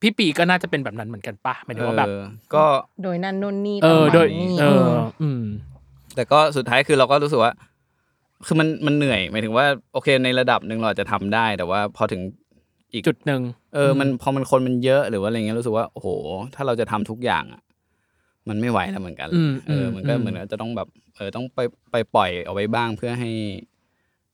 [0.02, 2.22] พี่ปีก็น่าจะเป็นแบบนั้นเหมือนกันปะหมายถึงว่าแบบเออ
[2.54, 2.64] ก็
[3.02, 4.88] โดยนั่นนู่นนี่เออประมาณโดยนี้เออ
[5.22, 5.42] อืม
[6.14, 7.52] แต่ก็สุดท้ายคือเราก็รู้สึกว่า
[8.46, 12.20] คือมันมันเหนื่อยหมายถึงว่า โอเคในระดับหนึ่งเราอาจจะทำได้ แต่ว่าพอถึง
[12.92, 13.42] อีกจุดหนึ่ง
[13.74, 16.08] เออ มันพอมันคนมันเยอะหรือว่าอะไรเงี้ยรู้สึกว่าโอ้โห
[16.54, 17.60] ถ้าเราจะทำทุกอย่างอะ
[18.50, 21.60] มันไม่ไหวแล้วเหมือนกันอืมเออมันก็อืมเหมือนว่าจะต้องแบบเออต้องไป
[21.92, 23.30] ไปปล่อยเอาไว้บ้างเพื่อให้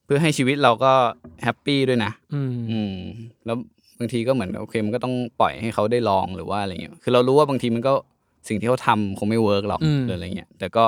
[0.05, 0.93] เพื่อให้ชีวิตเราก็
[1.43, 2.95] happy ด้วยนะอืมอืม
[3.47, 3.57] แล้ว
[3.99, 7.93] บางทีก็เหมือนโอเคมันก็ต้องปล่อยให้เขาได้ลองหรือว่าอะไรเงี้ยคือเรารู้ว่าบางทีมันก็
[8.49, 10.85] สิ่งที่เขาทำคงไม่ work หรอกอืมหรืออะไรเงี้ยแต่ก็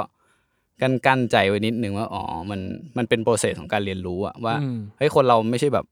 [0.81, 2.61] กั้นกั้นใจไว้นิดนึงว่าอ๋อมัน
[2.99, 5.85] มันเป็น process ของการเรียนรู้อะว่าอืมเฮ้ยคนเราไม่ใช่แบบ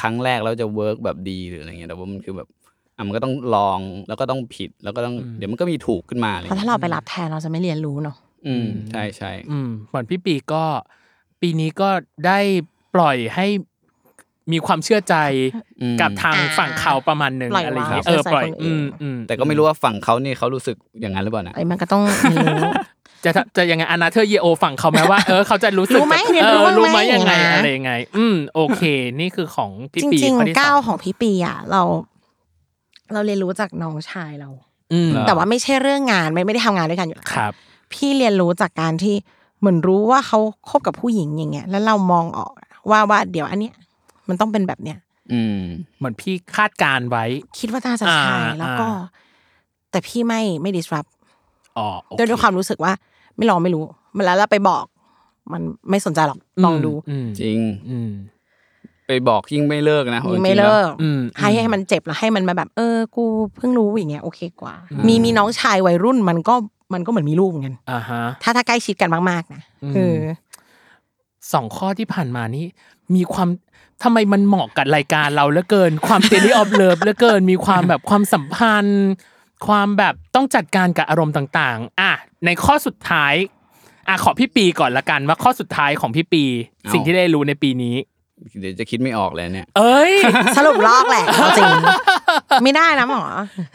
[0.00, 10.62] ครั้งแรกแล้วจะ work แบบดีหรืออะไรเงี้ยแต่ว่ามันคือแบบอ่ะมันก็ต้องลองแล้วก็ต้องผิดแล้วก็ต้องเดี๋ยวมันก็มีถูกขึ้นมาอะไรเพราะเงี้ยถ้าเราไปรับแทนเราจะไม่เรียนรู้เนาะอืมใช่ใช่อืมเหมือนพี่ปีย์ก็
[11.40, 11.88] ปีนี้ก็
[12.26, 12.38] ได้
[12.94, 13.46] ปล่อยให้
[14.52, 15.14] มีความเชื่อใจ
[15.82, 22.72] อืมกับทางอ่าฝั่งเขาประมาณหนึ่งปล่อยอะไรอย่างเงี้ยวางเออเชื่อใจปล่อยคนอื่อืนมอืมแต่ก็ไม่รู้ว่าฝั่งเขานี่เขารู้สึกอย่างนั้นหรือเปล่านะไอ้มันก็ต้องเรียนรู้
[23.24, 28.82] จะจะยังไงอนาเธอร์เยโอฝั่งเขาไหมว่าเออเขาจะรู้สึกรู้ไหมแบบเรียนเอรู้อบ้างไหมรู้ไหมยังไงอย่างเงี้ยอะไรยังไง อืมโอเค
[29.20, 31.82] นี่คือของพี่จปีริงข้อที่ๆก้าวสองของพี่ปีอะเรา
[33.12, 34.50] เราเรียนรู้จากน้องชายเรา
[34.92, 37.52] อืมแต่ว่าไม่ใช่เรื่องงานไม่ไม่ได้ทำงานด้วยกันอยู่แล้วครับ
[37.92, 39.14] พี่เรียนรู้จากการที่
[39.58, 40.38] เหมือนรู้ว่าเขา
[40.70, 42.52] คบกับผู้หญิงอย่างเงี้ย แล้วเรามองออก
[42.90, 43.74] ว่าว่าเดี๋ยวอันเนี้ย
[44.28, 44.98] มันต้องเป็นแบบเนี้ย
[45.32, 45.60] อืม
[45.98, 47.24] เหมือนพี่คาดการณ์ไว้
[47.58, 49.02] คิดว่าน่าจะใช่อ่าแล้วก็อ่า
[49.90, 51.10] แต่พี่ไม่ไม่ disrupt
[51.78, 52.92] อ๋อโอเคด้วยด้วยความรู้สึกว่า
[53.36, 53.84] ไม่ลองไม่รู้
[54.16, 54.84] มันแล้วเราไปบอก
[55.52, 58.31] มันไม่สนใจหรอกลองดูอืมจริง อืมไป
[59.28, 63.24] บอกยิ่งไม่เลิกนะยิ่งไม่เลิกอืมให้ให้มันเจ็บแล้วให้มันมาแบบ เออ กู
[63.56, 64.74] เพิ่งรู้อย่างเงี้ยโอเคกว่า
[65.06, 66.54] มีมีน้องชายวัยรุ่นมันก็
[66.94, 70.18] มันก็เหมือนมีลูกเหมือนกันอ่าฮะถ้าถ้าใกล้ชิดกันมากๆนะอืมเออ
[71.52, 72.64] สองข้อที่ผ่านมานี่
[73.14, 73.48] มีความ
[74.02, 79.04] ทำไมมันเหมาะกับรายการเราเหลือเกิน ความ Daily of Love เหลือเกิน มีความแบบความสัมพันธ์
[79.66, 82.12] ความแบบต้องจัดการกับอารมณ์ต่างๆ อะ
[82.44, 83.34] ในข้อสุดท้าย
[84.08, 86.44] อะขอพี่ปีย์ก่อนละกันว่าข้อสุดท้ายของพี่ปีย์
[86.92, 87.94] สิ่งที่ได้รู้ในปีนี้
[88.60, 90.12] เดี๋ยวจะคิดไม่ออกเลยเนี่ย เอ้ย
[90.56, 91.72] สรุปลอกแหละเอาจริง
[92.62, 93.22] ไม่ได้นะหมอ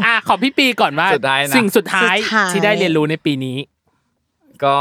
[0.05, 3.57] อะขอพี่ปีก่อนว่าสุดท้ายนะ สิ่งสุดท้ายสุดท้าย ที่ได้เรียนรู้ในปีนี้
[4.65, 4.79] ก็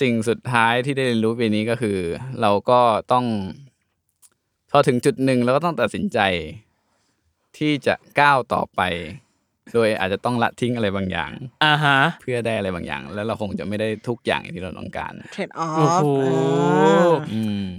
[0.00, 1.98] สิ่งสุดท้ายที่ได้เรียนรู้ปีนี้ก็คือ
[2.40, 2.80] เราก็
[3.12, 3.24] ต้อง
[4.70, 6.18] พอถึงจุดหนึ่งเราก็ต้องตัดสินใจ
[7.58, 8.80] ที่จะก้าวต่อไป
[9.72, 11.32] โดยอาจจะต้องละทิ้งอะไรบางอย่าง
[11.64, 16.06] อ่าฮะ เพื่อได้อะไรบางอย่าง แล้วเราคงจะไม่ได้ทุกอย่างอย่างที่เราต้องการ เทรดออโอ้ฟ โห
[17.32, 17.72] อืม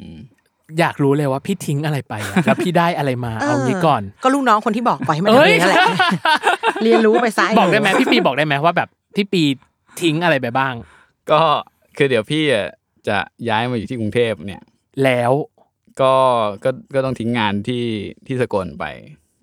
[0.80, 5.88] อยากรู้เลยว่าพี่ทิ้งอะไรไปอะแล้วพี่ได้อะไรมาเอางี้ก่อน ก็ลูกน้องคนที่บอกไปให้มันเอ้ทำเอยงนั่นแหละ
[6.84, 9.44] เรียนรู้ไปซะบอกได้ไหมพี่ปีบอกได้ไหมว่าแบบพี่ปี
[10.02, 10.74] ทิ้งอะไรไปบ้าง
[11.32, 11.42] ก็
[11.98, 12.68] คือเดี๋ยวพี่อะ
[13.08, 13.18] จะ
[13.50, 14.62] ย้ายมาอยู่ที่กรุงเทพเนี่ย
[15.04, 15.32] แล้ว
[16.02, 16.14] ก็
[16.64, 17.86] ก็ก็ต้องทิ้งงานที่
[18.28, 18.86] ที่สกลไป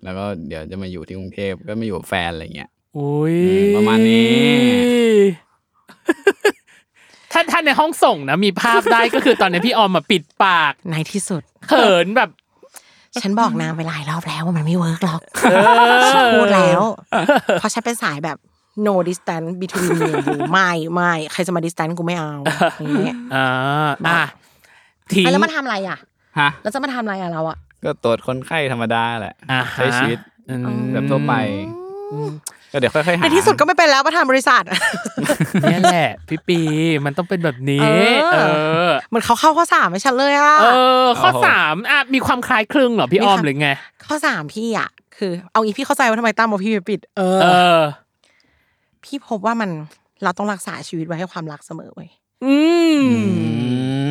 [0.03, 4.61] แล้วก็เดี๋ยวจะมาอยู่ที่กรุงเทพก็มาอยู่กับแฟนอะไรเงี้ยอุ้ยอืมประมาณนี้
[7.31, 12.29] ถ้าถ้าในห้องส่งนะมีภาพได้ก็คือตอนนี้พี่ออมมาปิดปากในที่สุดเขินแบบ
[13.21, 15.21] ฉันบอกนางไปหลายรอบแล้วว่ามันไม่เวิร์กหรอก
[16.13, 16.81] ฉันพูดแล้ว
[17.59, 18.37] เพราะฉันเป็นสายแบบ
[18.87, 22.31] no distance between me and you ไม่ไม่ใครจะมา distance กูไม่เอา
[22.79, 23.47] อย่างเงี้ยอ่า
[24.07, 24.23] อะ
[25.13, 25.97] ทิ้งอะแล้วมาทำอะไรอะ
[26.39, 31.33] ฮะแล้วจะมาทำอะไรอะเราอะก็ตรวจคนไข้ธรรมดาแหละอ่าฮะใช้ชีวิตอืมแบบทั่วไป
[31.69, 31.80] ก็
[32.79, 34.63] เดี๋ยวค่อยๆหาในที่สุดก็ไม่เป็นแล้วประธานบริษัท
[35.63, 36.59] เนี่ยแหละ พี่ปี
[37.05, 38.37] มันต้องเป็นแบบนี้ เออเอ
[38.87, 40.67] อเหมือนเขาเข้าข้อสามให้ฉันเลยอะเอ
[41.03, 43.69] อ ข้อสามอะมีความคล้ายคลึงเหรอพี่ออมหรือไง
[44.07, 47.47] ข้อสามพี่อะคือเอางี้พี่เข้าใจว่าทำไมตั้มบอกพี่ไปปิดเออเอ
[47.77, 47.79] อ
[49.03, 49.69] พี่พบว่ามัน
[50.23, 52.09] เราต้องรักษาชีวิตไว้ให้ความรักเสมอเว้ย
[52.45, 52.55] อื
[53.01, 53.05] ม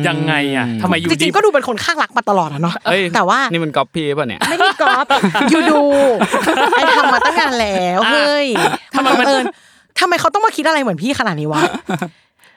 [0.07, 5.05] ยังไงอะทำไมอยู่จดีริงๆก็ดูเป็นคนข้างรักมาตลอดอะเนาะเอ้ยแต่ว่านี่มันก๊อปปี้ป่ะเนี่ยไม่ได้กอล์ฟ
[5.53, 5.81] ยูดู
[6.75, 8.47] ไอทำมาตั้งนานแล้วเฮ้ย
[8.95, 9.45] ทำไมมันเอิญ
[9.99, 11.61] ทำไมเขาต้องมาคิดอะไรเหมือนพี่ขนาดนี้วะ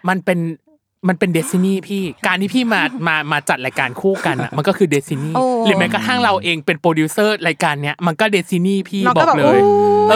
[0.08, 0.38] มันเป็น
[1.08, 9.60] มันเป็นเดซินี่พี่ การที่พี่มา มา มาจัดรายการคู่กันอะ มันก็คือเดซินี่โอ้หรือแม้กระทั่งเราเองเป็นโปรดิวเซอร์รายการเนี้ย มันก็เดซินี่พี่เราบก็อกแบบเลโอ้ย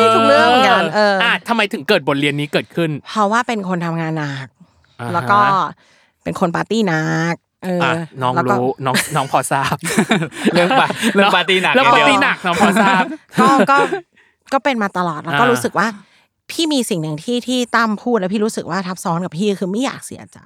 [0.05, 4.58] ยถูกเรื่องเหมือนกันเออออะทำไมถึงเกิดบทเรียนนี้เกิดขึ้น เพราะว่าเป็นคนทำงานหนักอ่าฮะ
[5.15, 5.39] แล้วก็
[6.23, 7.35] เป็นคนปาร์ตี้หนัก
[7.65, 9.77] เอออะอน้องแล้วก็รู้น้องน้องพอทราบ
[10.53, 13.05] เรื่องปาเรื่องปาร์ตี้หนักเรื่องย่ปาดียวร์ตี้หนักน้องพอทราบ
[13.41, 13.79] ก็ก็
[14.53, 15.87] ก็เป็นมาตลอดแล้วก็อ่ารู้รู้สึกว่า
[16.51, 20.39] พี่มีสิ่งหนึ่งที่ที่ตั้มพูดแล้วพี่รู้สึกว่าทับซ้อนกับพี่คือไม่อยากเสียใจ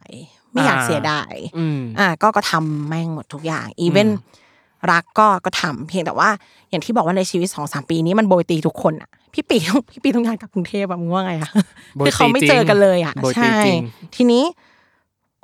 [0.52, 4.08] ไม่อยากเสียดายอืมอ่าก็ก็ทำแม่งหมดทุกอย่างอีเวน
[4.90, 6.28] รักก็ก็ทำเพียงแต่ว่า
[6.70, 11.50] อย่างที่บอกว่าในชีวิตสองสามปีนี้มันโบยตีทุกคนอะพี่ปีต้องพี่ปีต้องย้ายกลับกรุงเทพอะมึงว่าไงอะ
[11.96, 13.82] โบยตีคือเขาไม่เจอกันเลยอะโบยตีใช่จริง
[14.16, 14.44] ทีนี้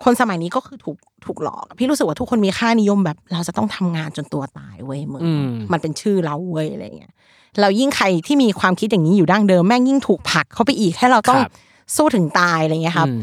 [0.04, 7.12] คนสมัยนี้ก็คือถูกถูกหลอก พี่รู้สึกว่าทุกคนมีค่านิยมแบบ เราจะต้องทำงานจนตัวตายเว้ยมึงอืมมันเป็นชื่อเราเว้ยอะไรเงี้ย
[7.60, 11.52] เรายิ่งใครที่มีความคิดอย่างนี้อยู่ดั้งเดิมแม่งยิ่งถูกผลักเข้าไปอีกให้เราต้องครับ
[11.96, 13.20] สู้ถึงตายอะไรเงี้ยครับอืม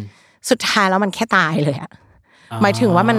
[0.49, 1.91] สุดท้ายแล้วมันแค่ตายเลยอะ
[2.61, 3.17] หมายถึงว่ามัน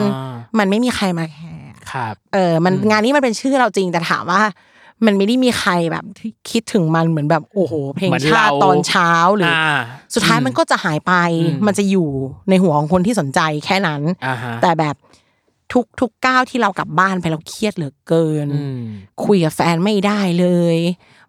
[0.58, 1.55] มันไม่มีใครมาแคร์
[1.92, 4.42] ครับเออมันงานนี้มันเป็นชื่อเราจริงแต่ถามว่า
[5.06, 9.76] มันไม่ได้มีใครแบบที่คิดถึงมันเหมือนแบบโอ้โห เพลงเหมือนชาติเราตอนเช้าหรือออ่า
[10.14, 12.08] สุดท้ายมันก็จะหายไปอืมมันจะอยู่
[12.50, 14.96] ในหัวของคนที่สนใจแค่นั้นอ่าฮะแต่แบบ
[15.72, 18.82] ทุกทุกก้าวที่เรากลับบ้านไปเราเครียดเหลือเกินอืม
[19.24, 20.46] คุยกับแฟนไม่ได้เล
[20.76, 20.78] ย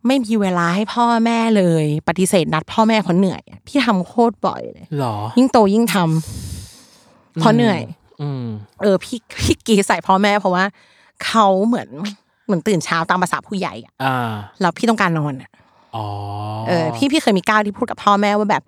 [0.08, 7.97] ไม่มีเวลาให้พ่อแม่เลย ปฏิเสธนัดพ่อแม่เพราะเหนื่อยอะพี่ทำโคตรบ่อยเลยหรอ ยิ่งโตยิ่งทำเพราะเหนื่อยอืม
[8.82, 10.64] เออพี่พี่กรีดใส่พ่อแม่เพราะว่า
[11.26, 11.90] เขาเหมือน
[12.46, 15.50] เหมือนตื่นเช้าตามภาษาผู้ใหญ่อะอ่าแล้วพี่ต้องการนอนอะ
[15.96, 16.06] อ๋อ
[16.68, 18.64] เออ พี่พี่เคยมีก้าวที่พูดกับพ่อแม่ว่าแบบ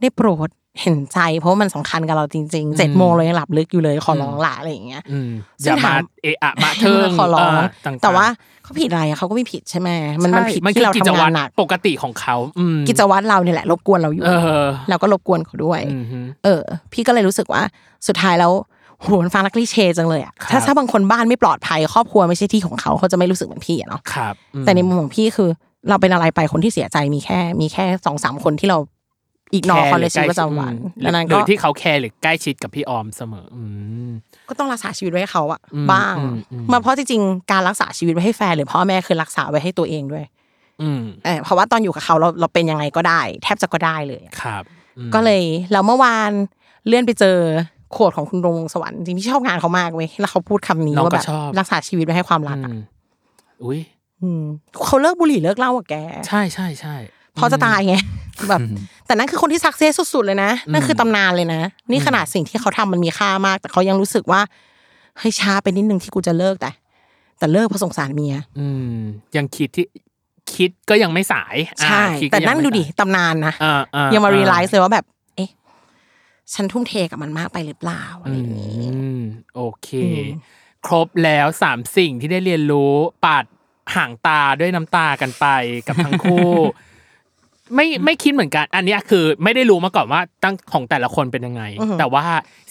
[0.00, 0.48] ได้โปรด
[0.80, 8.26] เห็นใจ เพราะว่ามันสำคัญกับเราจริงๆเจ็ดโมงเรายังหลับลึกอยู่เลยขอร้องละอะไรอย่างเงี้ยอืมอซึ่งย่ามาถามเอะอะมาเทิงขอร้องเต่างๆแต่ว่า
[8.64, 9.88] เขาผิดอะไรอะเขาก็ไม่ผิดใช่ไหม
[10.22, 16.62] มันมันใช่ผิดมันที่คือเรากิจทำวังาตนรหนักปกติของเขาอืมกิจวัตรเราเนี่ยแหละรบกวนเราอยู่เออเราก็รบกวนเขาด้วยอืมฮึเออ
[16.92, 17.62] พี่ก็เลยรู้สึกว่า
[18.06, 18.52] สุดท้ายแล้ว
[19.00, 25.48] โหมันฟังลักลี่เชจังเลยอะครับถ้าถ้าบางคนบ้านไม่ปลอดภัยครอบครัวไม่ใช่ที่ของเขาเขาจะไม่รู้สึกเหมือนพี่อะเนาะครับอืมแต่ในมุมของพี่คือ
[25.88, 28.78] เราเป็นอะไรไปคนที่เสียใจมีแค่ มีแค่สองสามคนที่เรา
[29.54, 33.62] อีกนอเขาในชีวิตประจำวันหรืดัองนั้นหรืก็อที่เขาแคร์หรือใกล้ชิดกับพี่ออมเสมออื
[34.08, 34.10] ม
[34.48, 40.24] ก็ต้องรักษาชีวิตไว้ให้เขาอะอืมบ้างอืมอืมมาเพราะจริงๆการรักษาชีวิตไว้ให้แฟนหรือพ่อแม่คือรักษาไว้ให้ตัวเองด้วย
[40.82, 44.62] อืมเออเพราะว่าตอนอยู่กับเขาเราเราเป็นยังไงก็ได้ แทบจะก็ได้เลยอะครับ
[44.98, 46.30] อืมก็เลยแล้วเมื่อวาน
[46.86, 47.38] เลื่อนไปเจอ
[47.92, 52.78] โขดของคุณรงสวรรค์จริงๆพี่ชอบงานเขามากเว้ยแล้วเขาพูดคำนี้น้องว่าก็แบบชอบรักษาชีวิตไว้ให้ความรักอือะม
[53.64, 53.80] อุ้ย
[54.22, 54.42] อืม
[54.86, 55.94] เขาเลิกบุหรี่เลิกเหล้าอะแก
[56.28, 56.96] ใช่ใช่ใช่
[57.34, 57.94] เพราะจะตายไง
[58.50, 58.60] แบบ
[59.06, 64.40] แต่นั่นคือคนที่สักเซสสุดๆเลยนะนั่นคือตำนานเลยนะ นี่ขนาดสิ่งที่เขาทำมันมีค่ามาก แต่เขายังรู้สึกว่า
[65.18, 66.70] เฮ้ยช้าไปนิดนึงที่กูจะเลิกแต่
[67.38, 68.96] แต่เลิกเพราะสงสารเมียอืม
[69.36, 69.86] ยังคิดที่
[70.54, 75.04] คิดก็ยังไม่สายอ่าใช่คิก็แต่ยังนั่นไม่ดูดิสายตำนานนะอ่าอ่ายังมาอ่รีไลซ์เลยว่าแบบ
[75.36, 75.50] เอ๊ะ
[76.54, 79.20] ฉันทุ่มเทกับมันมากไปหรือเปล่าอะไรอย่างนี้อืม
[79.54, 80.26] โอเคอืม
[80.86, 83.44] ครบแล้วสามสิ่งที่ได้เรียนรู้ปาด
[83.96, 85.46] ห่างตาด้วยน้ำตากันไป
[85.86, 86.52] กับทั้งคู่
[87.74, 91.62] ไม่ไม่คิดเหมือนกัน อันเนี้ยคือไม่ได้รู้มาก่อนว่าตั้งของแต่ละคนเป็นยังไง
[91.98, 92.24] แต่ว่า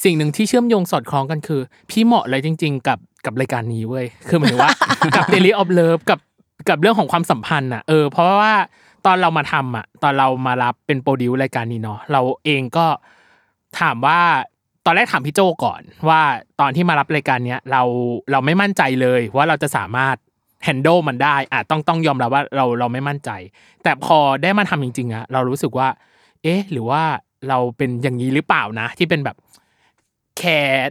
[0.03, 4.71] สิ่งหนึ่งที่เชื่อมโยงสอดคล้องกันคือ พี่เหมาะเลยจริง ๆ กับกับรายการนี้เว้ยคือหมายถึงว่า
[5.15, 6.19] กับ Daily of Love กับ
[6.69, 8.53] กับเรื่องของความสัมพันธ์อะเออเพราะว่า
[9.05, 12.85] ตอนเรามาทำอะ ตอนเรามารับเป็นโปรดิวรายการนี้เนาะเราเองก็
[13.79, 14.19] ถามว่า
[14.85, 16.21] ตอนแรกถามพี่โจก่อน ว่า
[16.59, 17.81] ตอนที่มารับรายการเนี้ยเรา
[18.31, 20.15] เราไม่มั่นใจเลยว่าเราจะสามารถ
[20.67, 23.29] handle มันได้อะต้องต้องยอมรับว่าเราเราไม่มั่นใจ
[23.83, 25.87] แต่พอได้มาทำจริง ๆอะเรารู้สึกว่า
[26.43, 27.01] เอ๊ะ หรือว่า
[27.49, 29.37] เราเป็นอย่างนี้หรือเปล่านะ ที่เป็นแบบ
[30.37, 30.89] care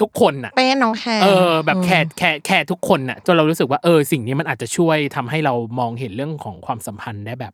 [0.00, 7.52] ทุกคนน่ะเป็นน้อง care เออแบบ care care care ทุกคนน่ะจนเรารู้สึกว่าเออสิ่งนี้มันอาจจะช่วยทำให้เรามองเห็นเรื่องของความสัมพันธ์ได้แบบ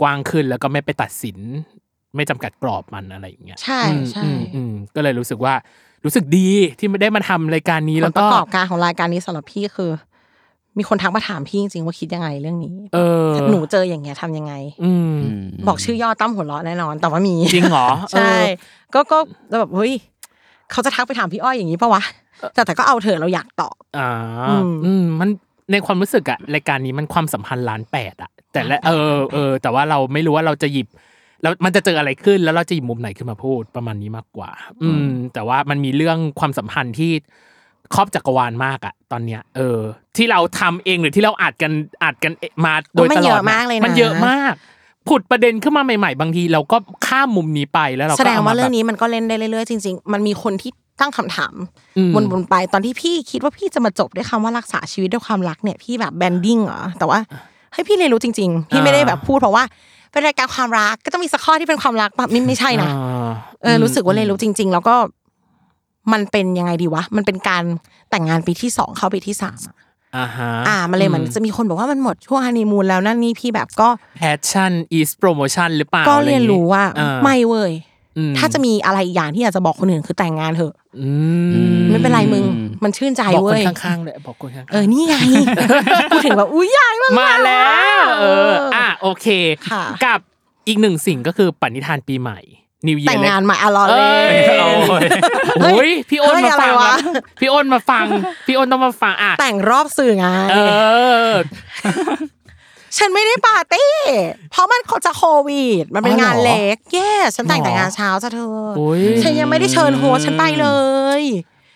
[0.00, 1.38] กว้างขึ้นแล้วก็ไม่ไปตัดสิน
[2.16, 5.54] ไม่จำกัดกรอบมันอะไรอย่างเงี้ยใช่อืมใช่อืมอืมก็เลยรู้สึกว่า
[6.04, 6.48] รู้สึกดี
[6.78, 9.90] ที่ไม่ได้มาทำรายการนี้ผแล้ลวปก็ระกอบการของรายการนี้สำหรับพี่คือ
[10.78, 15.16] มีคนทักมาถามพี่จริงๆว่าคิดยังไงเรื่องนี้เออหนูเจออย่างเงี้ยทำยังไง อืม
[15.68, 18.44] บอกชื่อย่อตั้มหัวเราะแน่นอน แต่ว่ามีจริงเหรอใช่เออ
[18.94, 19.92] ก็ก็แล้วแบบเฮ้ย
[20.72, 22.02] เขาจะทักไปถามพี่อ้อยอย่างนี้ปะวะ
[22.54, 24.10] แต่แต่ก็เอาเถอะเราอยากตอบอ่า
[24.48, 25.30] อืมอืมมัน
[25.72, 30.88] ในความรู้สึกอะรายการนี้มันความสัมพันธ์ล้านแปดอะแต่ละเออเออแต่ว่าเราไม่รู้ว่าเราจะหยิบ
[31.42, 34.50] แล้วมันจะเจออะไรขึ้นแล้วเราจะหยิบมุมไหนขึ้นมาพูดประมาณนี้มากกว่า
[34.82, 37.12] อืม แต่ว่ามันมีเรื่องความสัมพันธ์ที่
[37.94, 39.80] ครอบจักรวาลมากอะตอนเนี้ยเออ
[40.16, 41.72] ที่เราทำเองหรือที่เราอัดกัน
[42.04, 42.32] อัดกัน
[42.64, 44.54] มาโดยมันตลเยอดอะมากเลยนะมันเยอะมาก
[45.08, 50.70] ผุดประเด็นขึ้นมาใหม่ๆ บางทีเราก็ข้ามมุมนี้ไปแล้วเราก็แสดงมว่าเรื่องแบบนี้มันก็เล่นได้เรื่อยๆ จริง ๆ มันมีคนที่
[51.00, 51.54] ตั้งคำถาม
[51.98, 57.18] อืมวนๆไปตอนที่พี่คิดว่าพี่จะมาจบด้วยคำว่ารักษาชีวิตด้วยความรักเนี่ยพี่แบบแบนดิ้งเหรอแต่ว่า
[57.72, 59.64] ให้ยพี่เรียนรู้จริง ๆ พี่ไม่ได้แบบพูดเพราะว่า
[60.12, 63.28] เป็นรายการความรักก็ต้องมีสักข้อที่เป็นความรักแบบไม่ไม่ใช่นะอ่า
[63.62, 64.94] เออรู้สึกว่าเรียนรู้จริง ๆ แล้วก็
[66.12, 67.62] มันเป็นยังไงดีวะ มันเป็นการ
[68.10, 69.74] แต่งงานปีที่สองเข้าปีที่สามอะ
[70.16, 73.88] อ่าฮะอ่ามันเลยเหมือนจะมีคนบอกว่ามันหมดช่วงฮันนีมูนแล้วนั่นนี่พี่แบบก็
[74.20, 77.72] passion is promotion หรือเปล่าก็อะไอเรียย่านงงี้รู้ว่าอ่ไม่เว้ย
[78.18, 81.08] อืมถ้าจะมีอะไรอีกอย่างที่อยากจะบอกคนอื่นคือแต่งงานเถอะอื
[81.80, 82.44] มไม่เป็นไรมึง
[82.84, 85.16] มันชื่นใจบอกคเว้นยข้างๆเลยบอกคนข้างๆเออนี่ไง
[86.10, 87.64] พูดถึงแบบอุ้ยใหญ่มากมาแล้
[87.98, 89.26] ว เออ อะโอเค
[89.70, 90.20] ค่ะกับ
[90.68, 92.40] อีกหนึ่งสิ่งก็คือปณิธานปีใหม่
[92.88, 95.12] New Year แต่งงานใหม่อะรอเอ้เลยย
[95.60, 98.04] โอ้ยพี่อ้นเฮ้ยมาฟังอะไรวะแล้วพี่อ้นมาฟัง
[98.46, 100.56] พี่อ้นต้องมาฟังอะแต่งรอบสื่อไงเอ
[101.28, 101.32] อ
[102.98, 103.92] ฉันไม่ได้ปาร์ตี้
[104.50, 110.68] เพราะมันเขาจะโควิด มันเป็นอ๋อเหรองานเล็กเย้ฉันแต่งหรอแต่งงานเช้าจ้ะเธอโอ้ยฉันยังไม่ได้เชิญโฮสต์ฉันไปเล
[111.20, 111.22] ย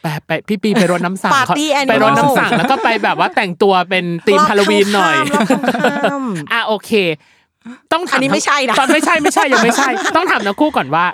[0.03, 6.91] ไปไปพี่ปีไปรดน้ำสัง Party เขา animal ไปรดน้ำสังแล้วก็ไปแบบว่าแต่งตัวเป็นธีมฮาโลวีนหน่อยรอบข้ามอะโอเค
[7.93, 11.05] ต้องถามอันนี้ไม่ใช่นะตอนไม่ใช่ไม่ใช่ยังไม่ใช่ ต้องถามทั้งคู่ก่อนว่า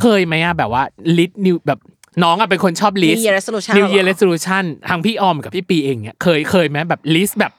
[0.00, 0.82] เคยไหมอะแบบว่า
[1.18, 1.80] ลิสต์นิวแบบ
[2.24, 7.52] น้องอะเป็นคนชอบลิส New Year resolution New Year เหรอ resolution ทางพี่ออมกับพี่ปีเองเนี่ยเคยเคยไหมแบบลิสต์แบบ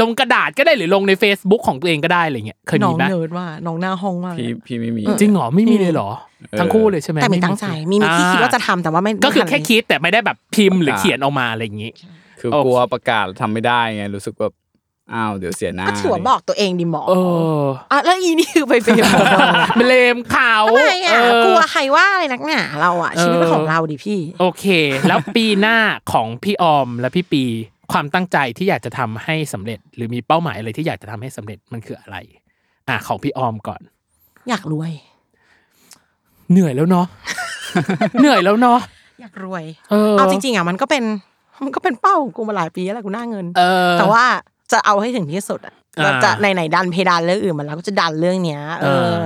[0.00, 6.10] ลงกระดาษก็ได้หรือลงใน Facebook ของตัวเองก็ได้อะไรเงี้ยเคยน้มีองไหมเนิร์ดว่าน้องหน้าห้องมากพี่พี่ไม่มีจริงเหรอไม่มีเลยเหรอ
[6.60, 11.92] ทั้งคู่เลยใช่ไหมแต่มีตั้งใจมีมีที่คิดว่าจะทำแต่ว่าไม่ก็คือไม่ทำแค่คิดแต่ไม่ได้แบบพิมพ์หรือเขียนออกมาอะไรอย่างงี้
[12.40, 14.48] คือโอเคกลัวประกาศทำไม่ได้ไงรู้สึกว่า
[15.14, 17.14] อ้าวเดี๋ยวเสียหน้าก็ถือว่าบอกตัวเองดิหมอเอ
[17.60, 19.02] ออะแล้วอีนี่คือไปเป็น
[19.78, 24.64] เบลมเขาทำไมอะเออกลัวใครว่าอะไรนักหนาเราอะชีวิตเป็นของเราดิพี่ โอเค
[25.08, 25.76] แล้วปีหน้า
[26.12, 27.44] ของพี่ออมและพี่ปี
[27.92, 32.16] ความตั้งใจที่อยากจะทำให้สำเร็จ หรือมีเป้าหมายอะไรที่อยากจะทำให้สำเร็จมันคืออะไร
[32.88, 33.80] อะของพี่ออมก่อน
[34.48, 34.92] อยากรวย
[36.50, 37.06] เหนื่อยแล้วเนาะ
[38.20, 38.80] เหนื่อยแล้วเนาะ
[39.20, 41.04] อยากรวย เออเอาจริงๆอะมันก็เป็น
[41.64, 44.24] มันก็เป็นเป้าของกูมาหลายปีแล้วแหละกูหน้าเงินเออแต่ว่า
[44.72, 49.24] จะเอาให้ถึงที่สุดอะอ่าเราจะในไหนๆดันเพดานเรื่องอื่นมาแล้วก็จะดันเรื่องเนี้ย เอเอออ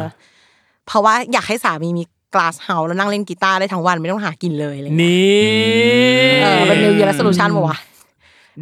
[0.87, 7.79] เพราะว่าอยากให้สามีมีกลาสเฮาส์แล้วนั่งเล่นกีตาร์ได้ทั้งวันไม่ต้องหากินเลยอะไรเงี้ยนี่เออเป็น New Year Resolution ป่าวะ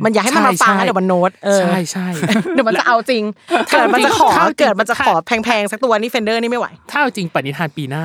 [0.05, 2.07] มันอยากให้มันมาฟังใช่นะเดี๋ยวมันโน้ตเออใช่ใช่
[2.53, 3.23] เดี๋ยวมันจะเอาจริง
[3.71, 8.05] เกิดมันจะขอถ้าจริงเกิดมันจะขอแพงๆสักตัวนี่เฟนเดอร์นี่ไม่ไหวถ้าเอาจริงปณิธานปีหน้า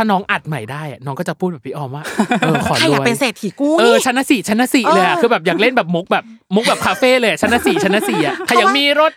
[0.00, 2.04] ถ้าน้องอัดใหม่ได้อะน้องก็จะพูดแบบพี่ออมว่า
[2.40, 9.12] เออขอใครรอยากวยเป็นเศรษฐีกู้เออนี่ชั้นละสี่ชั้นละสี่เลยอะเออคือแบบอยากเล่นแบบมุกแบบมุกแบบคาเฟ่เลยอะชั้นละสี่ชั้นละสี่อะใครอยากมีรถ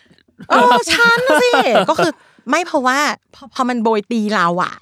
[0.50, 1.52] เออฉันน่ะสิ
[1.89, 2.12] ก็คือ
[2.50, 3.00] ไม่เพราะว่า
[3.36, 4.74] พอพอมันโบยตีเราอะ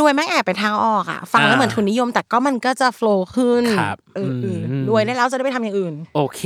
[0.00, 6.42] รวยแม่งแอบไปทางออกอะฟังแล้วอ่าเหมือนทุนนิยม แต่ก็มันก็จะโฟล์ขึ้นครับเออเอออมรวยได้แล้วจะได้ไปทำอย่างอื่น โอเค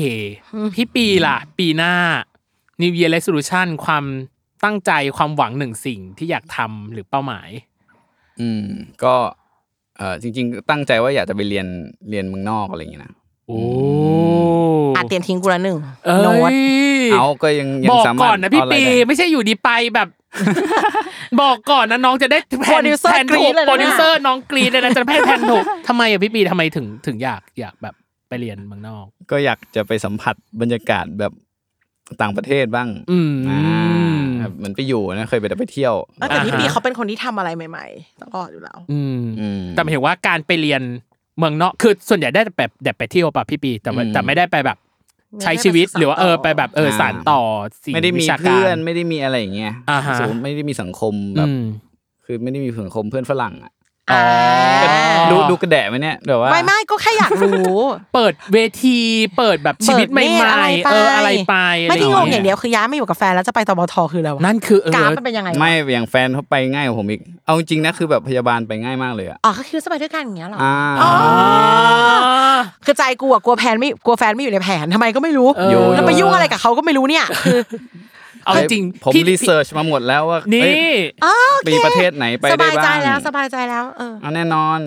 [0.74, 1.94] พี่ปีล่ะ ปีหน้า
[2.80, 4.04] New Year Resolution ความ
[4.64, 7.48] ตั้งใจความหวังหนึ่งสิ่งที่อยากทำหรือเป้าหมาย
[8.40, 8.64] อืม
[9.04, 9.14] ก็
[9.96, 11.66] เออจริง ๆ ตั้งใจว่าอยากจะไปเรียน
[12.10, 13.12] เรียนเมืองนอกอะไรอย่างงี้นะ
[13.46, 13.60] โอ้
[14.96, 16.52] อาเตรียมทิ้งกูละหนึ่งเอ้โน้ตย
[17.12, 20.08] เอาก็ยังยังบอกสามารถก่อนนะพี่เาไรปีได้ไม่ใช่อยู่ดีไปแบบ
[21.40, 27.94] บอกก่อนนะน้องจะได้แผน Producer แผนถูกกรี๊ดเลยนะโปรดิวเซอร์น้องกรีดเลยนะจะแผนแผนถูกทำไมอะพี่ปีทำไมถึงถึงอยากอยากแบบ
[28.28, 31.32] ไปเรียนเมืองนอก ก็อยากจะไปสัมผัสบรรยากาศแบบ
[32.22, 33.34] ต่างประเทศบ้าง อืม
[34.46, 40.82] อ่าแบบเหมือนไปอยู่นะเคยไปแต่ไปเที่ยวเออแต่พี่อ่าฮะปีเขาเป็นคนที่ทำอะไรใหม่ๆตลอดอยู่แล้วอืมอืมแต่หมายถึงว่าการไปเรียน
[41.38, 44.78] เมืองนอกคือส่วนใหญ่ได้แต่แบบแบบไปเที่ยวป่ะพี่ปี แต่ว่าอืมแต่ไม่ได้ไปแบบ
[45.42, 47.40] ใช้ชีวิตหรือว่าเออไปแบบเออสานต่อ
[47.84, 51.62] สิ่งไม่ได้มีวิชาการเพื่อนไม่ได้มีอะไรอย่างเงี้ยอ่าฮะสมมุติไม่ได้มีสังคมแบอืบม
[52.24, 53.72] คือไม่ได้มีสังคมเพื่อนฝรั่งอะ
[54.12, 54.22] อ๋อ
[55.30, 57.76] ดูดูกระแดะไหมเนี่ยแบบว่าไม่ไม่ก็แค่อยากรู้
[58.14, 58.96] เปิดเวที
[59.36, 71.10] เปิดแบบชีวิตใหเปิดเนตรม่ๆเอออะไรไปอะไม่รที่งงอย่างเงี้เดียวคือย้ายมาอยู่กับแฟนแล้วจะไปตบทคืออะไรวะนั่นคือเออกราฟมันเป็นยังไงวะไม่อย่างแฟนเขาไปง่ายกว่าผมอีกเอาจริงๆนะคือแบบพยาบาลไปง่ายมากเลยอะอ๋อก็คือจะไปด้วยกันอย่างเงี้ยเหรออ่าอ๋อ
[72.26, 77.60] อ่าคือใจกูอะกลัวแผนไม่กลัวแฟนไม่อยู่ในแผนทำไมก็ไม่รู้เอออยู่แล้วไปยุ่งอะไรกับเขาก็ไม่รู้เนี่ยคือ
[78.46, 84.78] เอาจริงผมพี่รีเสิร์ชมาหมดแล้วว่านี่เอ้ยอ๋อโอเคมีประเทศไหนไปสได้บายบ้างใจแล้วสบายใจแล้วเออเอาแน่นอน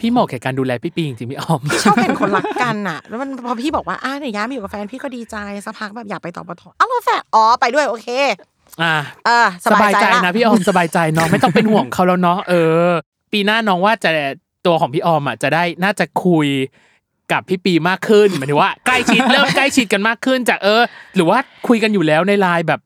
[0.00, 8.08] พี่เหมาะแก่การดูแลพี่ปีจริงๆพี่ออมชอบเป็นคนรักกันน่ะ แล้วมันพอพี่บอกว่าอะเนี่ยย้ายมาอยู่กับแฟนพี่ก็ดีใจสักพักแบบอยากไปต่อปทอ้าวแล้วแฟนอ๋อไปด้วยโอเค
[8.82, 8.94] อ่า
[9.26, 12.54] เออสสบาบายยใจใจนะละพี่ออมสบายใจน้องไม่ต้องเป็นห่วงเขาแล้วเนาะเอ
[12.86, 12.88] อ
[13.32, 14.10] ปีหน้าน้องว่าจะ
[14.66, 16.48] ตัวของพี่ออมอะจะได้น่าจะคุย
[17.32, 20.82] กับพี่ปีมากขึ้นหมายถึงว่าใกล้ชิดเริ่มใกล้ชิดกันมากขึ้นจากเออ
[21.16, 21.38] หรือว่า
[21.68, 22.80] คุยกันอยู่แล้วในไลน์แบบ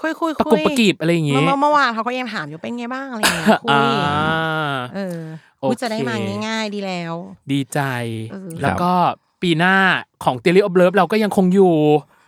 [0.00, 3.94] คุยคุยประคุกบยประกีบอะไรอย่างงี้เมื่อเมื่อวานเขาก็ยังถามอยู่เป็นไงบ้างอะไรอย่างเงี้ยคุอ่าย
[4.94, 5.18] เออ
[5.58, 6.14] โอคุยเคจะได้มา
[6.46, 7.14] ง่าย ๆ ดีแล้ว
[7.52, 7.80] ดีใจ
[8.32, 8.92] เออแล้วก็
[9.42, 9.76] ปีหน้า
[10.24, 11.74] ของ Theory of Love เราก็ยังคงอยู่